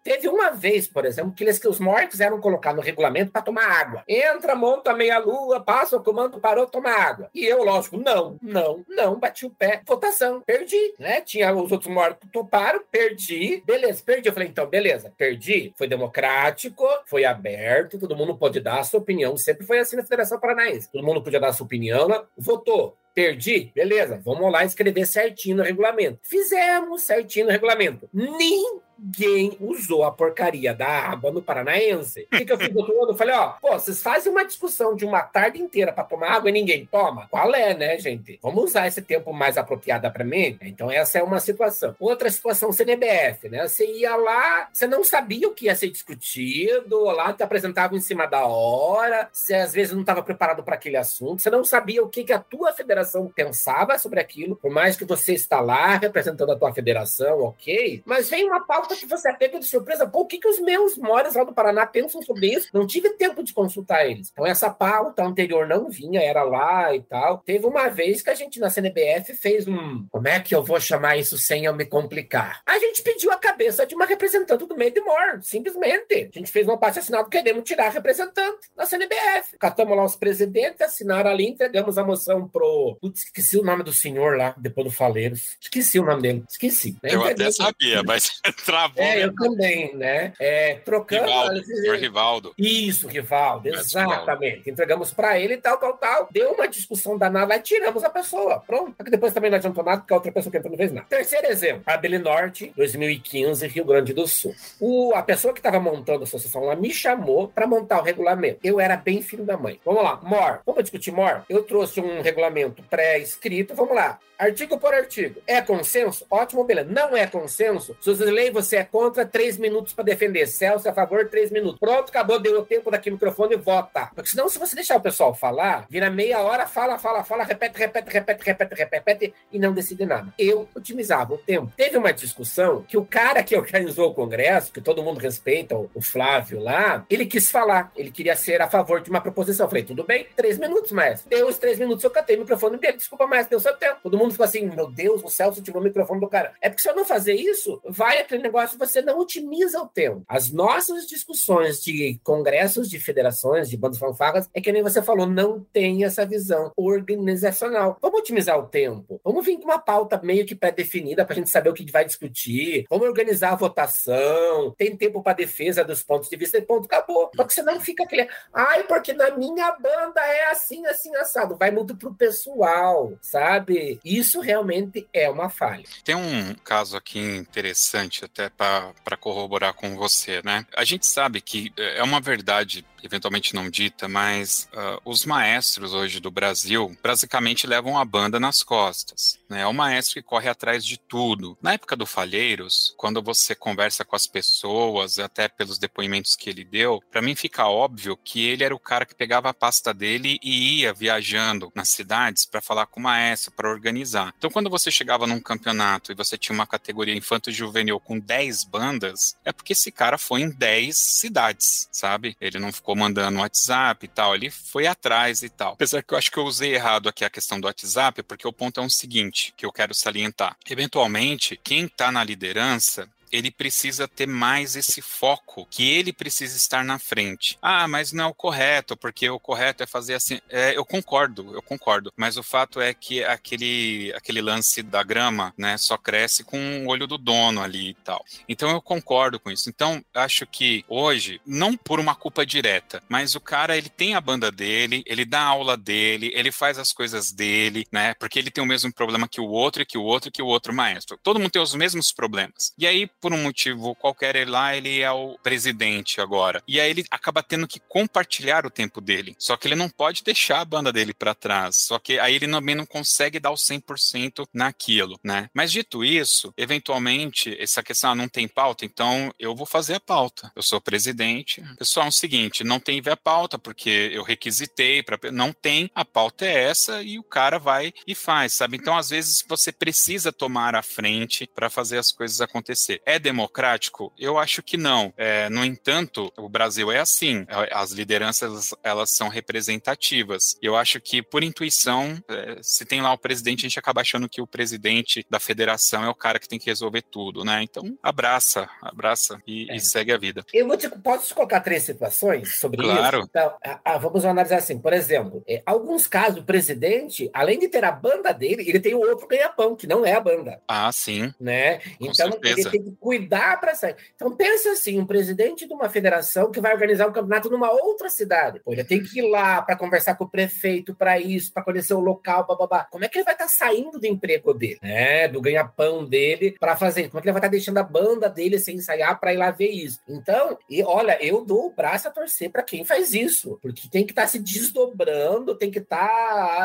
[0.03, 3.43] Teve uma vez, por exemplo, que, eles, que os MOR quiseram colocar no regulamento para
[3.43, 4.05] tomar água.
[4.09, 7.29] Entra, monta meia-lua, passa o comando, parou, toma água.
[7.35, 11.21] E eu, lógico, não, não, não, bati o pé, votação, perdi, né?
[11.21, 14.29] Tinha os outros mortos toparam, perdi, beleza, perdi.
[14.29, 15.75] Eu falei, então, beleza, perdi.
[15.77, 19.37] Foi democrático, foi aberto, todo mundo pode dar a sua opinião.
[19.37, 20.91] Sempre foi assim na Federação Paranaense.
[20.91, 22.23] Todo mundo podia dar a sua opinião, né?
[22.37, 22.97] votou.
[23.15, 23.73] Perdi?
[23.75, 26.21] Beleza, vamos lá escrever certinho no regulamento.
[26.23, 28.09] Fizemos certinho no regulamento.
[28.13, 32.27] Nem ninguém usou a porcaria da água no Paranaense.
[32.33, 33.13] O que, que eu fiz do outro ano?
[33.13, 36.51] Eu falei, ó, pô, vocês fazem uma discussão de uma tarde inteira para tomar água
[36.51, 37.29] e ninguém toma?
[37.31, 38.39] Qual é, né, gente?
[38.43, 40.59] Vamos usar esse tempo mais apropriado para mim?
[40.63, 41.95] Então, essa é uma situação.
[41.99, 43.67] Outra situação, CNBF, né?
[43.67, 48.01] Você ia lá, você não sabia o que ia ser discutido, lá te apresentava em
[48.01, 52.03] cima da hora, você às vezes não estava preparado para aquele assunto, você não sabia
[52.03, 55.97] o que, que a tua federação pensava sobre aquilo, por mais que você está lá
[55.97, 58.03] representando a tua federação, ok?
[58.05, 60.07] Mas vem uma pauta que você é pego de surpresa.
[60.07, 62.69] Pô, o que, que os meus moras lá do Paraná pensam sobre isso?
[62.73, 64.31] Não tive tempo de consultar eles.
[64.33, 67.39] Então, essa pauta anterior não vinha, era lá e tal.
[67.39, 70.07] Teve uma vez que a gente na CNBF fez um.
[70.11, 72.63] Como é que eu vou chamar isso sem eu me complicar?
[72.67, 76.31] A gente pediu a cabeça de uma representante do meio de Mor, simplesmente.
[76.35, 79.57] A gente fez uma parte assinada querendo tirar a representante da CNBF.
[79.59, 82.97] Catamos lá os presidentes, assinaram ali, entregamos a moção pro.
[83.01, 85.57] Putz, esqueci o nome do senhor lá, depois do Faleiros.
[85.61, 86.45] Esqueci o nome dele.
[86.49, 86.97] Esqueci.
[87.03, 87.11] Né?
[87.13, 88.41] Eu até sabia, mas
[88.79, 89.05] travou.
[89.05, 90.33] É, eu também, né?
[90.39, 91.25] É, trocando.
[91.25, 92.55] Rivaldo, Rivaldo.
[92.57, 94.71] Isso, Rivaldo, exatamente.
[94.71, 96.29] Entregamos para ele e tal, tal, tal.
[96.31, 98.63] Deu uma discussão danada e tiramos a pessoa.
[98.67, 98.95] Pronto.
[99.05, 101.07] Que depois também não adiantou nada, porque a outra pessoa que entrou não fez nada.
[101.09, 104.55] Terceiro exemplo, a Beli Norte, 2015, Rio Grande do Sul.
[104.81, 108.61] O, a pessoa que estava montando a associação lá me chamou para montar o regulamento.
[108.63, 109.81] Eu era bem filho da mãe.
[109.85, 110.61] Vamos lá, MOR.
[110.65, 111.43] Vamos discutir MOR?
[111.49, 113.75] Eu trouxe um regulamento pré-escrito.
[113.75, 114.19] Vamos lá.
[114.39, 115.43] Artigo por artigo.
[115.49, 116.25] É consenso?
[116.31, 116.89] Ótimo, beleza.
[116.89, 117.97] Não é consenso?
[118.01, 120.47] Se você lê, você é contra, três minutos para defender.
[120.47, 121.79] Celso é a favor, três minutos.
[121.79, 124.11] Pronto, acabou, deu o tempo daqui microfone e vota.
[124.15, 127.79] Porque senão, se você deixar o pessoal falar, vira meia hora, fala, fala, fala, repete,
[127.79, 130.33] repete, repete, repete, repete, repete e não decide nada.
[130.39, 131.73] Eu otimizava o tempo.
[131.77, 136.03] Teve uma discussão que o cara que organizou o congresso, que todo mundo respeita, o
[136.03, 137.91] Flávio lá, ele quis falar.
[137.97, 139.67] Ele queria ser a favor de uma proposição.
[139.67, 141.29] Eu falei, tudo bem, três minutos, mestre.
[141.31, 142.99] Deu os três minutos, eu catei o microfone dele.
[142.99, 144.01] Desculpa, mestre, deu seu tempo.
[144.03, 146.53] Todo mundo ficou assim, meu Deus, o Celso tirou o microfone do cara.
[146.61, 150.25] É porque se eu não fazer isso, vai aquele negócio, você não otimiza o tempo.
[150.29, 155.27] As nossas discussões de congressos, de federações, de bandas fanfarras, é que nem você falou,
[155.27, 157.99] não tem essa visão organizacional.
[158.01, 159.21] Vamos otimizar o tempo.
[159.25, 162.05] Vamos vir com uma pauta meio que pré-definida para a gente saber o que vai
[162.05, 162.87] discutir.
[162.91, 164.75] Vamos organizar a votação.
[164.77, 167.29] Tem tempo para defesa dos pontos de vista e ponto, acabou.
[167.29, 171.57] Porque senão fica aquele, ai, porque na minha banda é assim, assim, assado.
[171.57, 174.01] Vai muito pro pessoal, sabe?
[174.05, 175.85] Isso realmente é uma falha.
[176.05, 180.67] Tem um caso aqui interessante até para corroborar com você, né?
[180.77, 186.21] A gente sabe que é uma verdade eventualmente não dita, mas uh, os maestros hoje
[186.21, 189.39] do Brasil basicamente levam a banda nas costas.
[189.49, 189.63] Né?
[189.63, 191.57] É o maestro que corre atrás de tudo.
[191.63, 196.65] Na época do Falheiros, quando você conversa com as pessoas, até pelos depoimentos que ele
[196.65, 200.39] deu, para mim fica óbvio que ele era o cara que pegava a pasta dele
[200.43, 204.35] e ia viajando nas cidades para falar com o maestro, para organizar.
[204.37, 209.37] Então, quando você chegava num campeonato e você tinha uma categoria infanto-juvenil com 10 bandas,
[209.45, 212.37] é porque esse cara foi em 10 cidades, sabe?
[212.41, 215.75] Ele não ficou ficou mandando WhatsApp e tal, ele foi atrás e tal.
[215.75, 218.53] Apesar que eu acho que eu usei errado aqui a questão do WhatsApp, porque o
[218.53, 220.57] ponto é o seguinte, que eu quero salientar.
[220.69, 226.85] Eventualmente, quem está na liderança ele precisa ter mais esse foco, que ele precisa estar
[226.85, 227.59] na frente.
[227.63, 230.41] Ah, mas não é o correto, porque o correto é fazer assim.
[230.49, 232.13] É, eu concordo, eu concordo.
[232.17, 236.89] Mas o fato é que aquele, aquele lance da grama, né, só cresce com o
[236.89, 238.25] olho do dono ali e tal.
[238.49, 239.69] Então eu concordo com isso.
[239.69, 244.21] Então acho que hoje, não por uma culpa direta, mas o cara ele tem a
[244.21, 248.15] banda dele, ele dá a aula dele, ele faz as coisas dele, né?
[248.15, 250.43] Porque ele tem o mesmo problema que o outro, e que o outro, e que
[250.43, 251.19] o outro maestro.
[251.23, 252.73] Todo mundo tem os mesmos problemas.
[252.79, 256.63] E aí por um motivo qualquer ele lá, ele é o presidente agora.
[256.67, 259.35] E aí ele acaba tendo que compartilhar o tempo dele.
[259.39, 261.77] Só que ele não pode deixar a banda dele para trás.
[261.77, 265.49] Só que aí ele também não consegue dar o 100% naquilo, né?
[265.55, 270.01] Mas dito isso, eventualmente, essa questão ah, não tem pauta, então eu vou fazer a
[270.01, 270.51] pauta.
[270.57, 271.63] Eu sou presidente.
[271.79, 276.05] Pessoal, é o seguinte, não tem a pauta porque eu requisitei para não tem, a
[276.05, 278.77] pauta é essa e o cara vai e faz, sabe?
[278.77, 283.01] Então, às vezes você precisa tomar a frente para fazer as coisas acontecer.
[283.09, 284.13] É democrático?
[284.19, 285.15] Eu acho que não.
[285.17, 287.47] É, no entanto, o Brasil é assim.
[287.49, 290.59] É, as lideranças elas são representativas.
[290.61, 294.29] Eu acho que por intuição, é, se tem lá o presidente, a gente acaba achando
[294.29, 297.63] que o presidente da federação é o cara que tem que resolver tudo, né?
[297.63, 299.77] Então, abraça, abraça e, é.
[299.77, 300.45] e segue a vida.
[300.53, 303.21] Eu vou te, posso te colocar três situações sobre claro.
[303.21, 303.29] isso?
[303.31, 304.79] Então, a, a, vamos analisar assim.
[304.79, 308.95] Por exemplo, é, alguns casos, o presidente, além de ter a banda dele, ele tem
[308.95, 310.61] o outro ganha-pão, que não é a banda.
[310.69, 311.33] Ah, sim.
[311.41, 311.81] Né?
[311.99, 312.61] então, certeza.
[312.61, 313.97] ele tem que cuidar para sair.
[314.15, 318.11] Então, pensa assim: um presidente de uma federação que vai organizar um campeonato numa outra
[318.11, 318.61] cidade.
[318.61, 321.95] Pô, ele tem que ir lá para conversar com o prefeito, para isso, para conhecer
[321.95, 322.87] o local, babá.
[322.91, 325.29] Como é que ele vai estar tá saindo do emprego dele, né?
[325.29, 327.09] Do ganha-pão dele para fazer?
[327.09, 329.37] Como é que ele vai estar tá deixando a banda dele sem ensaiar para ir
[329.37, 330.01] lá ver isso?
[330.09, 334.05] Então, e olha, eu dou o braço a torcer para quem faz isso, porque tem
[334.05, 336.07] que estar tá se desdobrando, tem que estar,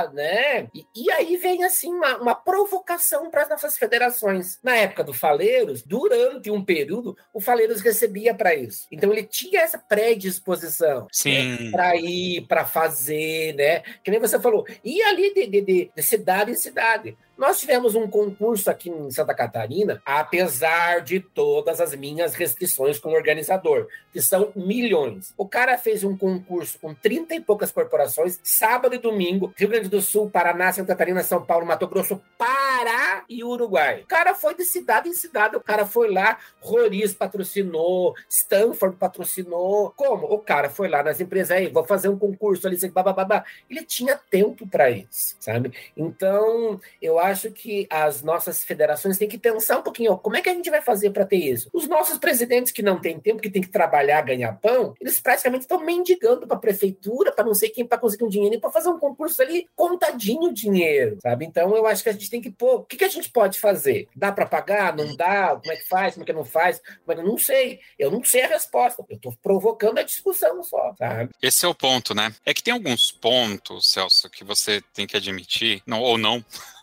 [0.04, 0.68] tá, né?
[0.74, 4.60] E, e, aí vem assim uma, uma provocação para as nossas federações.
[4.64, 8.88] Na época do Faleiros, durante um período, o Faleiros recebia para isso.
[8.92, 13.82] Então ele tinha essa predisposição né, para ir, para fazer, né?
[14.04, 17.18] Que nem você falou, e ali de, de, de, de cidade em cidade.
[17.36, 23.16] Nós tivemos um concurso aqui em Santa Catarina, apesar de todas as minhas restrições como
[23.16, 25.34] organizador, que são milhões.
[25.36, 29.90] O cara fez um concurso com 30 e poucas corporações, sábado e domingo, Rio Grande
[29.90, 34.02] do Sul, Paraná, Santa Catarina, São Paulo, Mato Grosso, Pará e Uruguai.
[34.04, 39.92] O cara foi de cidade em cidade, o cara foi lá, Roriz patrocinou, Stanford patrocinou.
[39.96, 40.28] Como?
[40.28, 43.44] O cara foi lá nas empresas aí, vou fazer um concurso ali, babá.
[43.68, 45.74] Ele tinha tempo para isso, sabe?
[45.98, 50.50] Então, eu acho que as nossas federações têm que pensar um pouquinho, como é que
[50.50, 51.70] a gente vai fazer para ter isso?
[51.74, 55.62] Os nossos presidentes que não têm tempo, que têm que trabalhar, ganhar pão, eles praticamente
[55.62, 58.90] estão mendigando para a prefeitura, para não sei quem, para conseguir um dinheiro, para fazer
[58.90, 61.46] um concurso ali contadinho o dinheiro, sabe?
[61.46, 63.60] Então eu acho que a gente tem que pôr, o que, que a gente pode
[63.60, 64.08] fazer?
[64.16, 64.96] Dá para pagar?
[64.96, 65.56] Não dá?
[65.56, 66.14] Como é que faz?
[66.14, 66.82] Como é que não faz?
[67.06, 70.94] Mas eu não sei, eu não sei a resposta, eu estou provocando a discussão só,
[70.98, 71.32] sabe?
[71.42, 72.34] Esse é o ponto, né?
[72.46, 76.44] É que tem alguns pontos, Celso, que você tem que admitir, não, ou não,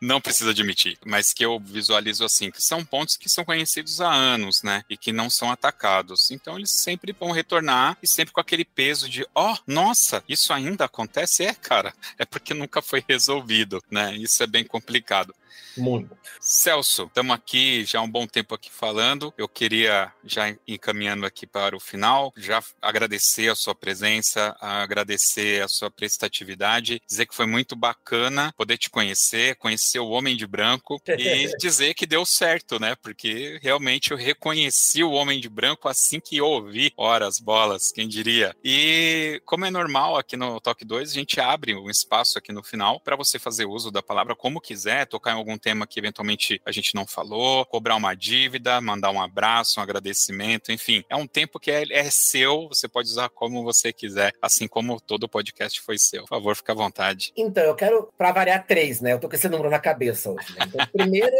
[0.00, 4.12] não precisa admitir, mas que eu visualizo assim, que são pontos que são conhecidos há
[4.12, 4.84] anos, né?
[4.88, 6.30] E que não são atacados.
[6.30, 10.52] Então eles sempre vão retornar e sempre com aquele peso de, ó, oh, nossa, isso
[10.52, 11.44] ainda acontece?
[11.44, 14.14] É, cara, é porque nunca foi resolvido, né?
[14.16, 15.34] Isso é bem complicado.
[15.76, 16.16] Muito.
[16.40, 19.32] Celso, estamos aqui já há um bom tempo aqui falando.
[19.36, 25.68] Eu queria já encaminhando aqui para o final, já agradecer a sua presença, agradecer a
[25.68, 31.00] sua prestatividade, dizer que foi muito bacana poder te conhecer, conhecer o Homem de Branco
[31.08, 32.96] e dizer que deu certo, né?
[33.02, 38.54] Porque realmente eu reconheci o Homem de Branco assim que ouvi horas bolas, quem diria.
[38.64, 42.62] E como é normal aqui no Talk 2, a gente abre um espaço aqui no
[42.62, 46.60] final para você fazer uso da palavra como quiser, tocar em algum tema que eventualmente
[46.64, 51.04] a gente não falou, cobrar uma dívida, mandar um abraço, um agradecimento, enfim.
[51.08, 55.00] É um tempo que é, é seu, você pode usar como você quiser, assim como
[55.00, 56.22] todo o podcast foi seu.
[56.22, 57.32] Por favor, fique à vontade.
[57.36, 59.12] Então, eu quero, para variar, três, né?
[59.12, 60.52] Eu tô com esse número na cabeça hoje.
[60.54, 60.66] Né?
[60.66, 61.36] Então, primeiro,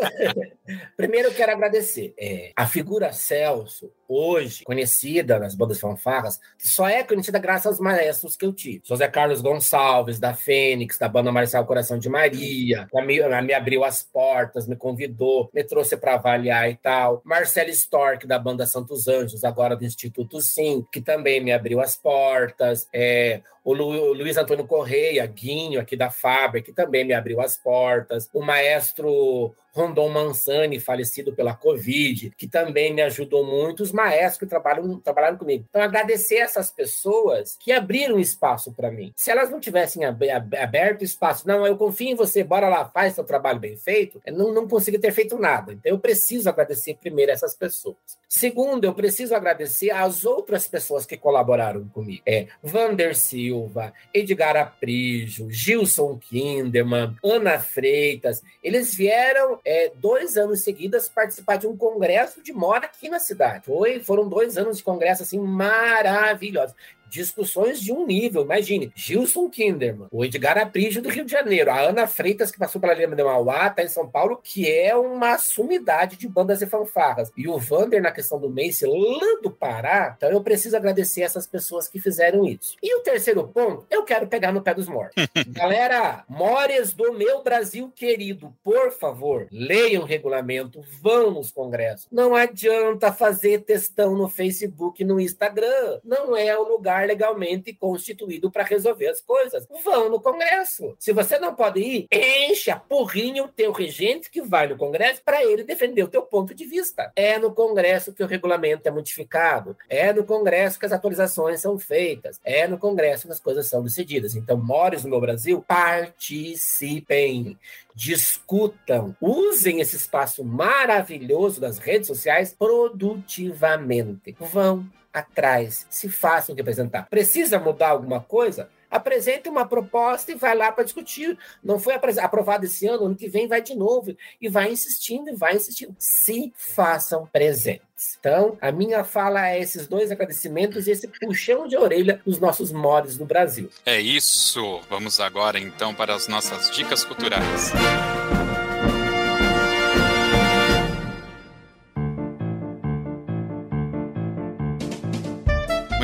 [0.97, 2.15] primeiro eu quero agradecer.
[2.19, 8.37] É, a figura Celso, hoje conhecida nas bandas fanfarras, só é conhecida graças aos maestros
[8.37, 8.83] que eu tive.
[8.85, 14.03] José Carlos Gonçalves, da Fênix, da banda Marcial Coração de Maria, me, me abriu as
[14.03, 17.23] portas, me convidou, me trouxe para avaliar e tal.
[17.25, 21.97] Marcelo Stork, da banda Santos Anjos, agora do Instituto Sim, que também me abriu as
[21.97, 22.89] portas.
[22.93, 27.57] É, o, Lu, Luiz Antônio Correia, Guinho, aqui da Fábrica, que também me abriu as
[27.57, 28.29] portas.
[28.33, 34.47] O maestro Rondon Mansani, falecido pela Covid, que também me ajudou muito, os maestros que
[34.47, 35.67] trabalham, trabalharam comigo.
[35.69, 39.13] Então, agradecer essas pessoas que abriram espaço para mim.
[39.15, 43.25] Se elas não tivessem aberto espaço, não, eu confio em você, bora lá, faz seu
[43.25, 45.75] trabalho bem feito, eu não, não consigo ter feito nada.
[45.75, 47.97] Então, eu preciso agradecer primeiro essas pessoas.
[48.29, 52.23] Segundo, eu preciso agradecer às outras pessoas que colaboraram comigo.
[52.27, 58.43] É Vander Silva, Edgar Aprijo, Gilson Kinderman, Ana Freitas.
[58.63, 63.67] Eles vieram é, dois anos seguidos participar de um congresso de moda aqui na cidade.
[63.67, 66.77] Foi, foram dois anos de congresso assim maravilhosos.
[67.09, 68.43] Discussões de um nível.
[68.43, 72.81] Imagine, Gilson Kinderman, o Edgar Aprígio do Rio de Janeiro, a Ana Freitas, que passou
[72.81, 76.67] pela Lima de Mauá, tá em São Paulo, que é uma sumidade de bandas e
[76.67, 77.31] fanfarras.
[77.37, 80.15] E o Vander, na questão do Mace, lá do Pará.
[80.17, 82.77] Então eu preciso agradecer essas pessoas que fizeram isso.
[82.83, 85.27] E o terceiro ponto, eu quero pegar no pé dos mortos.
[85.49, 92.09] Galera, mores do meu Brasil querido, por favor, leiam o regulamento, vão nos congressos.
[92.11, 96.01] Não adianta fazer textão no Facebook e no Instagram.
[96.05, 99.67] Não é o lugar legalmente constituído para resolver as coisas.
[99.85, 100.97] Vão no congresso.
[100.99, 105.21] Se você não pode ir, enche a porrinha o teu regente que vai no congresso
[105.25, 107.13] para ele defender o teu ponto de vista.
[107.15, 109.77] É no congresso que o regulamento é modificado.
[109.89, 112.41] É no congresso que as atualizações são feitas.
[112.45, 114.35] É no congresso que as coisas são decididas.
[114.37, 117.59] Então, mores no Brasil, participem
[117.97, 124.37] discutam, usem esse espaço maravilhoso das redes sociais produtivamente.
[124.39, 124.87] Vão
[125.19, 127.09] atrás, se façam representar.
[127.09, 128.69] Precisa mudar alguma coisa?
[128.91, 131.39] apresente uma proposta e vai lá para discutir.
[131.63, 134.17] Não foi aprovado esse ano, ano que vem vai de novo.
[134.41, 135.95] E vai insistindo, e vai insistindo.
[135.99, 138.17] Se façam presentes.
[138.19, 142.73] Então, a minha fala é esses dois agradecimentos e esse puxão de orelha dos nossos
[142.73, 143.71] mods do Brasil.
[143.85, 144.81] É isso.
[144.89, 147.73] Vamos agora, então, para as nossas dicas culturais.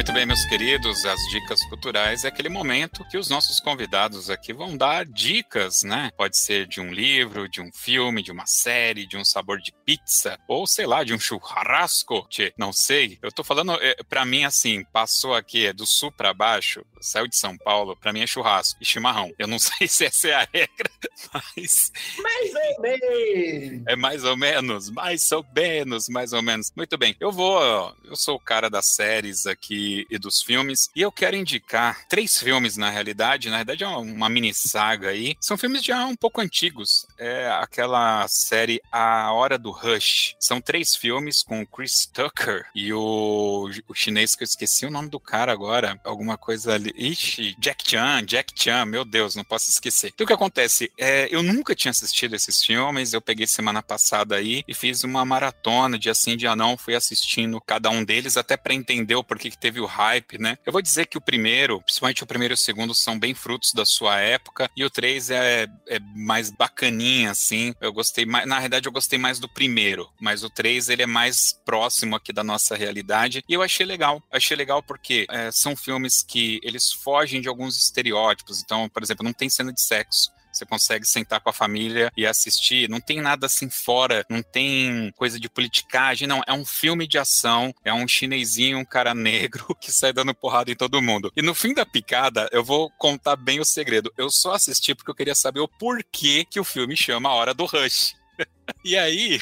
[0.03, 4.53] Muito bem, meus queridos, as dicas culturais é aquele momento que os nossos convidados aqui
[4.53, 6.11] vão dar dicas, né?
[6.16, 9.72] Pode ser de um livro, de um filme, de uma série, de um sabor de
[9.86, 13.16] pizza, ou sei lá, de um churrasco, tchê, não sei.
[13.22, 17.28] Eu tô falando, é, para mim, assim, passou aqui é do sul para baixo, saiu
[17.28, 19.32] de São Paulo, para mim é churrasco e chimarrão.
[19.38, 20.90] Eu não sei se essa é a regra,
[21.32, 21.92] mas.
[22.20, 23.82] Mais ou menos!
[23.86, 26.72] É mais ou menos, mais ou menos, mais ou menos.
[26.76, 27.62] Muito bem, eu vou,
[28.05, 30.90] eu sou o cara das séries aqui e, dos filmes.
[30.95, 33.49] E eu quero indicar três filmes, na realidade.
[33.49, 35.36] Na realidade, é uma mini saga aí.
[35.40, 37.07] São filmes já um pouco antigos.
[37.18, 40.34] É aquela série A Hora do Rush.
[40.38, 44.90] São três filmes com o Chris Tucker e o, o chinês que eu esqueci o
[44.90, 46.01] nome do cara agora.
[46.05, 46.93] Alguma coisa ali.
[46.97, 50.12] Ixi, Jack Chan, Jack Chan, meu Deus, não posso esquecer.
[50.14, 50.90] Então, o que acontece?
[50.97, 53.12] É, eu nunca tinha assistido esses filmes.
[53.12, 56.76] Eu peguei semana passada aí e fiz uma maratona de assim, dia não.
[56.76, 60.57] Fui assistindo cada um deles até para entender o porquê que teve o hype, né?
[60.64, 63.72] Eu vou dizer que o primeiro, principalmente o primeiro e o segundo, são bem frutos
[63.72, 67.74] da sua época, e o três é, é mais bacaninha, assim.
[67.80, 71.07] Eu gostei mais, na realidade, eu gostei mais do primeiro, mas o três ele é
[71.07, 74.22] mais próximo aqui da nossa realidade, e eu achei legal.
[74.30, 78.61] Achei legal porque é, são filmes que eles fogem de alguns estereótipos.
[78.62, 82.26] Então, por exemplo, não tem cena de sexo você consegue sentar com a família e
[82.26, 82.88] assistir.
[82.88, 86.42] Não tem nada assim fora, não tem coisa de politicagem, não.
[86.46, 90.70] É um filme de ação, é um chinesinho, um cara negro que sai dando porrada
[90.70, 91.32] em todo mundo.
[91.36, 94.12] E no fim da picada, eu vou contar bem o segredo.
[94.16, 97.55] Eu só assisti porque eu queria saber o porquê que o filme chama A Hora
[97.55, 98.21] do Rush.
[98.84, 99.40] E aí,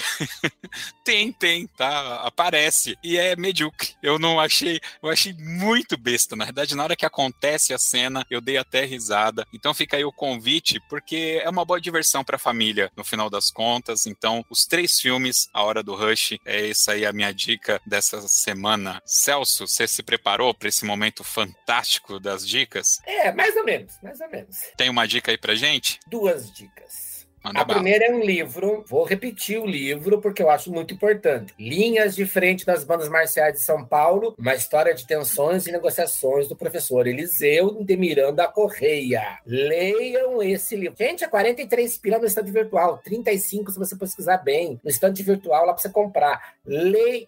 [1.03, 2.17] tem, tem, tá?
[2.23, 2.97] Aparece.
[3.03, 3.95] E é medíocre.
[4.03, 6.37] Eu não achei, eu achei muito besta.
[6.37, 9.47] Na verdade, na hora que acontece a cena, eu dei até risada.
[9.53, 13.51] Então fica aí o convite, porque é uma boa diversão pra família, no final das
[13.51, 14.07] contas.
[14.07, 18.21] Então, os três filmes, A Hora do Rush, é essa aí a minha dica dessa
[18.29, 19.01] semana.
[19.07, 22.99] Celso, você se preparou para esse momento fantástico das dicas?
[23.07, 24.59] É, mais ou menos, mais ou menos.
[24.77, 25.99] Tem uma dica aí pra gente?
[26.07, 27.10] Duas dicas.
[27.43, 27.81] Manda a bala.
[27.81, 31.55] primeira é um livro, vou repetir o livro porque eu acho muito importante.
[31.59, 36.49] Linhas de Frente das Bandas Marciais de São Paulo, uma história de tensões e negociações
[36.49, 39.39] do professor Eliseu de Miranda Correia.
[39.47, 40.97] Leiam esse livro.
[40.99, 44.79] Gente, é 43 pila no estande virtual, 35 se você pesquisar bem.
[44.85, 46.55] No estande virtual lá para você comprar.
[46.67, 47.27] Leiam,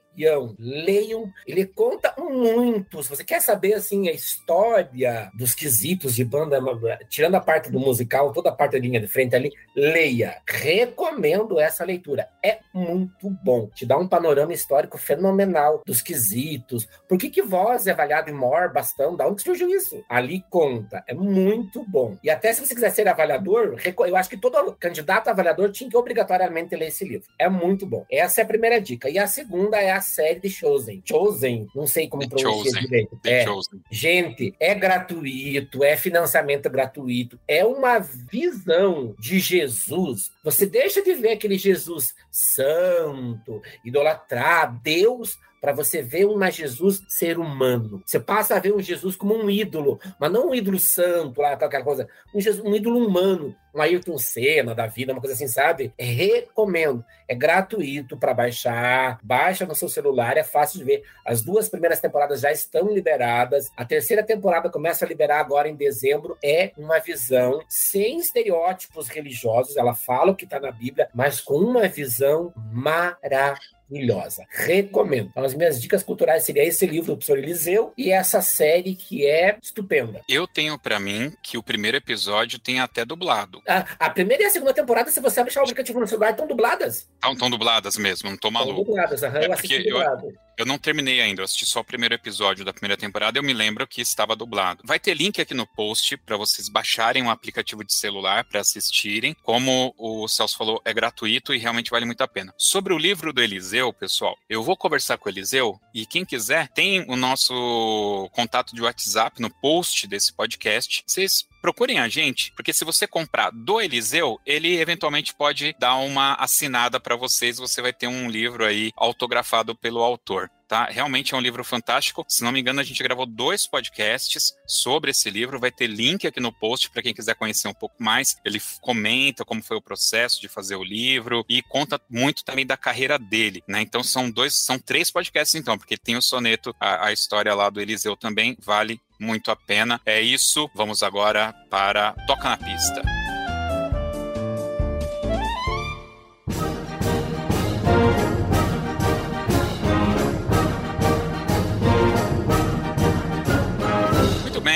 [0.59, 1.31] leiam.
[1.47, 3.03] Ele conta muito.
[3.03, 6.61] Se você quer saber assim a história dos quesitos de banda,
[7.09, 10.41] tirando a parte do musical, toda a parte da linha de frente ali, leia.
[10.47, 12.29] Recomendo essa leitura.
[12.45, 13.69] É muito bom.
[13.75, 16.87] Te dá um panorama histórico fenomenal dos quesitos.
[17.09, 19.17] Por que, que voz é avaliado em maior bastão?
[19.17, 20.03] Da onde surgiu isso?
[20.09, 21.03] Ali conta.
[21.07, 22.17] É muito bom.
[22.23, 25.89] E até se você quiser ser avaliador, eu acho que todo candidato a avaliador tinha
[25.89, 27.29] que obrigatoriamente ler esse livro.
[27.39, 28.05] É muito bom.
[28.11, 29.09] Essa é a primeira dica.
[29.09, 31.03] E a segunda é a série de Chosen.
[31.09, 33.19] Chosen, não sei como pronunciar direito.
[33.25, 33.47] É.
[33.91, 41.15] Gente, é gratuito, é financiamento gratuito, é uma visão de Jesus Jesus, você deixa de
[41.15, 48.03] ver aquele Jesus santo, idolatrado, Deus para você ver uma Jesus ser humano.
[48.05, 51.53] Você passa a ver um Jesus como um ídolo, mas não um ídolo santo, lá,
[51.53, 55.47] aquela coisa, um, Jesus, um ídolo humano, um Ayrton Senna da vida, uma coisa assim,
[55.47, 55.95] sabe?
[55.97, 57.05] Recomendo.
[57.29, 59.19] É gratuito para baixar.
[59.23, 61.05] Baixa no seu celular, é fácil de ver.
[61.25, 63.71] As duas primeiras temporadas já estão liberadas.
[63.77, 66.37] A terceira temporada começa a liberar agora em dezembro.
[66.45, 69.77] É uma visão sem estereótipos religiosos.
[69.77, 74.47] Ela fala o que está na Bíblia, mas com uma visão maravilhosa maravilhosa.
[74.49, 75.29] Recomendo.
[75.31, 79.27] Então, as minhas dicas culturais seriam esse livro do professor Eliseu e essa série que
[79.27, 80.23] é estupenda.
[80.29, 83.61] Eu tenho para mim que o primeiro episódio tem até dublado.
[83.69, 86.47] A, a, primeira e a segunda temporada, se você baixar o aplicativo no celular, estão
[86.47, 87.09] dubladas.
[87.25, 88.81] Estão dubladas mesmo, não tô maluco.
[88.81, 90.27] Estão dubladas, aham, é eu assisti dublado.
[90.27, 90.52] Eu...
[90.57, 93.53] Eu não terminei ainda, eu assisti só o primeiro episódio da primeira temporada, eu me
[93.53, 94.83] lembro que estava dublado.
[94.85, 99.35] Vai ter link aqui no post para vocês baixarem um aplicativo de celular para assistirem.
[99.43, 102.53] Como o Celso falou, é gratuito e realmente vale muito a pena.
[102.59, 106.69] Sobre o livro do Eliseu, pessoal, eu vou conversar com o Eliseu e quem quiser
[106.69, 111.03] tem o nosso contato de WhatsApp no post desse podcast.
[111.07, 116.35] Vocês procurem a gente, porque se você comprar do Eliseu, ele eventualmente pode dar uma
[116.35, 120.51] assinada para vocês, você vai ter um livro aí autografado pelo autor.
[120.73, 120.87] Tá?
[120.87, 122.25] Realmente é um livro fantástico.
[122.27, 125.61] Se não me engano, a gente gravou dois podcasts sobre esse livro.
[125.61, 128.39] Vai ter link aqui no post para quem quiser conhecer um pouco mais.
[128.43, 132.75] Ele comenta como foi o processo de fazer o livro e conta muito também da
[132.75, 133.83] carreira dele, né?
[133.83, 137.69] Então são dois, são três podcasts então, porque tem o soneto, a, a história lá
[137.69, 140.01] do Eliseu também vale muito a pena.
[140.05, 140.69] É isso.
[140.75, 143.22] Vamos agora para Toca na Pista.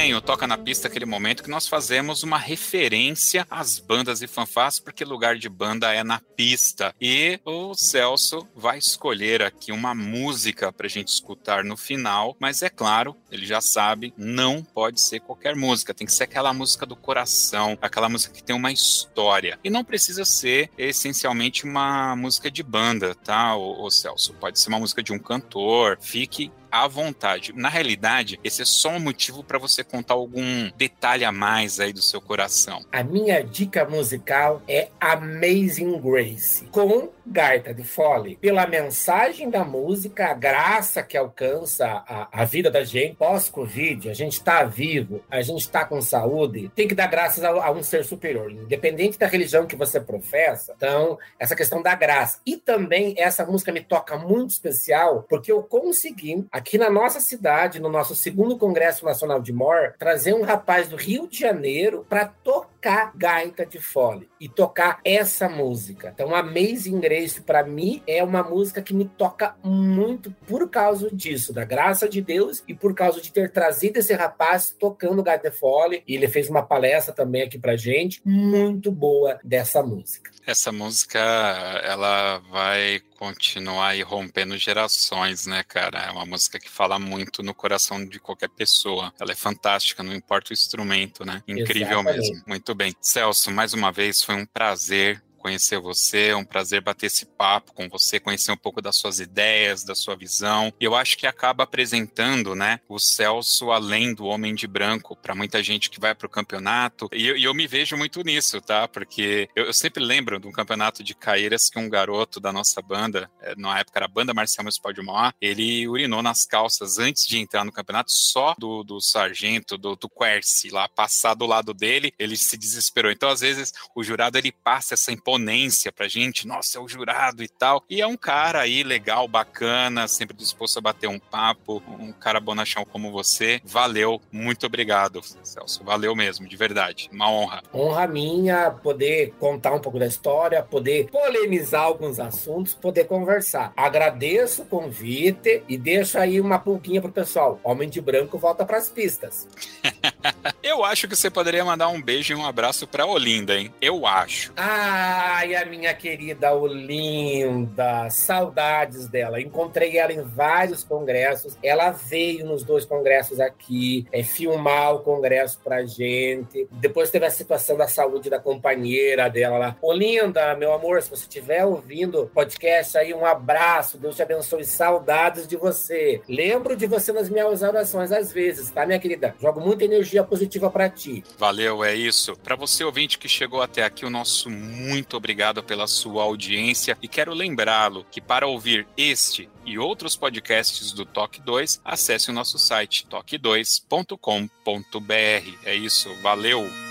[0.07, 4.29] Bem o Toca na Pista, aquele momento que nós fazemos uma referência às bandas e
[4.29, 6.95] fanfás, porque lugar de banda é na pista.
[7.01, 12.63] E o Celso vai escolher aqui uma música para a gente escutar no final, mas
[12.63, 16.87] é claro, ele já sabe, não pode ser qualquer música, tem que ser aquela música
[16.87, 19.59] do coração, aquela música que tem uma história.
[19.65, 24.35] E não precisa ser essencialmente uma música de banda, tá, o Celso?
[24.35, 27.53] Pode ser uma música de um cantor, fique à vontade.
[27.55, 31.93] Na realidade, esse é só um motivo para você contar algum detalhe a mais aí
[31.93, 32.85] do seu coração.
[32.93, 38.37] A minha dica musical é Amazing Grace, com gaita de fole.
[38.37, 44.15] Pela mensagem da música, a graça que alcança a, a vida da gente pós-Covid, a
[44.15, 47.83] gente está vivo, a gente está com saúde, tem que dar graças a, a um
[47.83, 50.75] ser superior, independente da religião que você professa.
[50.77, 52.41] Então, essa questão da graça.
[52.47, 57.81] E também essa música me toca muito especial, porque eu consegui, aqui na nossa cidade,
[57.81, 62.27] no nosso segundo Congresso Nacional de MOR, trazer um rapaz do Rio de Janeiro para
[62.27, 66.13] tocar gaita de fole e tocar essa música.
[66.15, 71.53] Então, Amazing Grace, para mim, é uma música que me toca muito por causa disso,
[71.53, 75.57] da graça de Deus e por causa de ter trazido esse rapaz tocando gaita de
[75.57, 76.03] fole.
[76.07, 80.31] E ele fez uma palestra também aqui pra gente, muito boa dessa música.
[80.47, 86.07] Essa música, ela vai continuar aí rompendo gerações, né, cara?
[86.07, 89.13] É uma música que fala muito no coração de qualquer pessoa.
[89.19, 91.43] Ela é fantástica, não importa o instrumento, né?
[91.49, 92.31] Incrível Exatamente.
[92.31, 92.45] mesmo.
[92.47, 92.95] Muito bem.
[93.01, 97.73] Celso, mais uma vez foi um prazer conhecer você, é um prazer bater esse papo
[97.73, 100.73] com você, conhecer um pouco das suas ideias, da sua visão.
[100.81, 105.37] E eu acho que acaba apresentando, né, o Celso além do Homem de Branco para
[105.37, 107.09] muita gente que vai para o campeonato.
[107.13, 108.89] E eu, e eu, me vejo muito nisso, tá?
[108.89, 112.83] Porque eu, eu, sempre lembro de um campeonato de caíras que um garoto da nossa
[112.83, 116.99] banda, é, na época era a Banda Marcial Municipal de Mauá, ele urinou nas calças
[116.99, 121.47] antes de entrar no campeonato só do, do sargento, do, do Quercy lá, passar do
[121.47, 123.13] lado dele, ele se desesperou.
[123.13, 126.89] Então, às vezes, o jurado ele passa essa imponência imponência pra gente, nossa, é o
[126.89, 127.85] jurado e tal.
[127.89, 132.41] E é um cara aí legal, bacana, sempre disposto a bater um papo, um cara
[132.41, 133.61] bonachão como você.
[133.65, 135.85] Valeu, muito obrigado, Celso.
[135.85, 137.09] Valeu mesmo, de verdade.
[137.13, 137.63] Uma honra.
[137.73, 143.73] Honra minha poder contar um pouco da história, poder polemizar alguns assuntos, poder conversar.
[143.77, 147.61] Agradeço o convite e deixo aí uma pulguinha pro pessoal.
[147.63, 149.47] Homem de branco volta pras pistas.
[150.63, 153.73] Eu acho que você poderia mandar um beijo e um abraço pra Olinda, hein?
[153.81, 154.53] Eu acho.
[154.57, 159.41] Ai, a minha querida Olinda, saudades dela.
[159.41, 161.57] Encontrei ela em vários congressos.
[161.63, 166.67] Ela veio nos dois congressos aqui, é, filmar o congresso pra gente.
[166.73, 169.77] Depois teve a situação da saúde da companheira dela lá.
[169.81, 173.99] Olinda, meu amor, se você estiver ouvindo podcast aí, um abraço.
[173.99, 174.65] Deus te abençoe.
[174.65, 176.21] Saudades de você.
[176.29, 179.35] Lembro de você nas minhas orações às vezes, tá, minha querida?
[179.41, 181.23] Jogo muita energia energia positiva para ti.
[181.39, 182.35] Valeu, é isso.
[182.37, 187.09] Para você ouvinte que chegou até aqui, o nosso muito obrigado pela sua audiência e
[187.09, 192.59] quero lembrá-lo que para ouvir este e outros podcasts do Toque 2, acesse o nosso
[192.59, 195.59] site toque2.com.br.
[195.65, 196.86] É isso, valeu!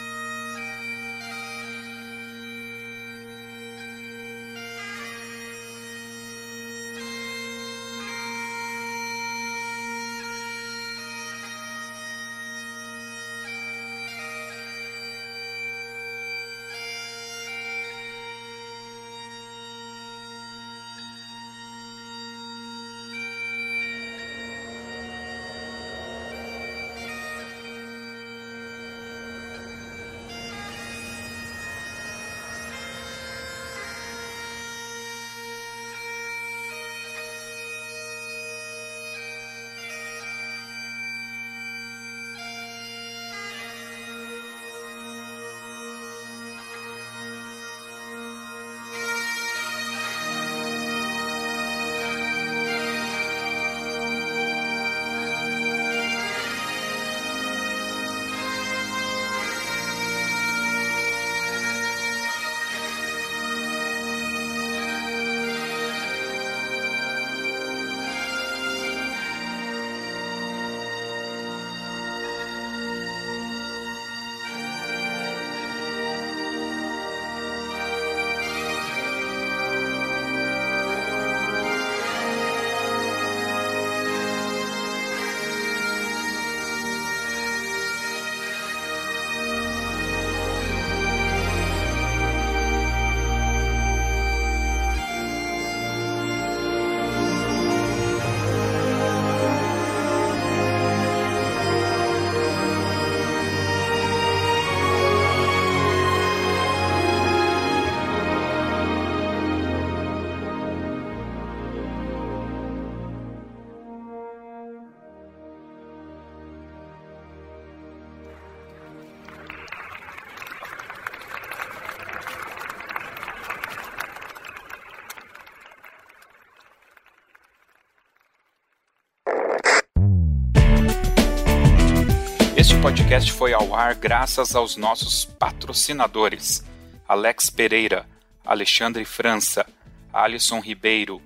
[133.06, 136.66] Podcast foi ao ar graças aos nossos patrocinadores:
[137.08, 138.08] Alex Pereira,
[138.44, 139.64] Alexandre França,
[140.12, 141.22] Alisson Ribeiro,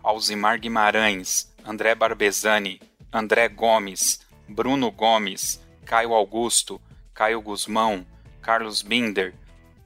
[0.00, 2.80] Alzimar Guimarães, André Barbezani,
[3.12, 6.80] André Gomes, Bruno Gomes, Caio Augusto,
[7.12, 8.06] Caio Guzmão,
[8.40, 9.34] Carlos Binder,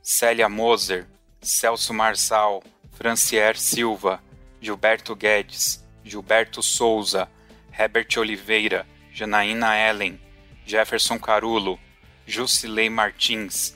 [0.02, 1.06] Célia Moser,
[1.40, 2.62] Celso Marçal,
[2.92, 4.22] Francier Silva,
[4.60, 7.26] Gilberto Guedes, Gilberto Souza,
[7.72, 10.20] Herbert Oliveira, Janaína Ellen,
[10.68, 11.78] Jefferson Carulo,
[12.26, 13.74] Jusilei Martins,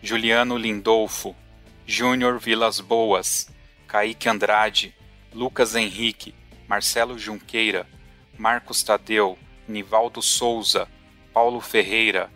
[0.00, 1.34] Juliano Lindolfo,
[1.84, 3.48] Júnior Vilas Boas,
[3.88, 4.94] Kaique Andrade,
[5.34, 6.36] Lucas Henrique,
[6.68, 7.88] Marcelo Junqueira,
[8.38, 9.36] Marcos Tadeu,
[9.66, 10.86] Nivaldo Souza,
[11.34, 12.30] Paulo Ferreira,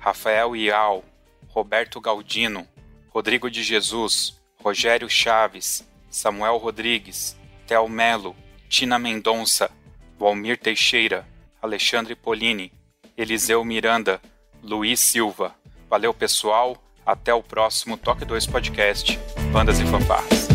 [0.00, 1.04] Rafael Ial,
[1.48, 2.66] Roberto Galdino,
[3.14, 8.34] Rodrigo de Jesus, Rogério Chaves, Samuel Rodrigues, Tel Melo,
[8.68, 9.70] Tina Mendonça,
[10.18, 11.24] Valmir Teixeira,
[11.62, 12.72] Alexandre Polini,
[13.16, 14.20] Eliseu Miranda,
[14.62, 15.54] Luiz Silva.
[15.88, 16.76] Valeu, pessoal.
[17.06, 19.18] Até o próximo Toque 2 Podcast.
[19.52, 20.53] Bandas e fanfarras.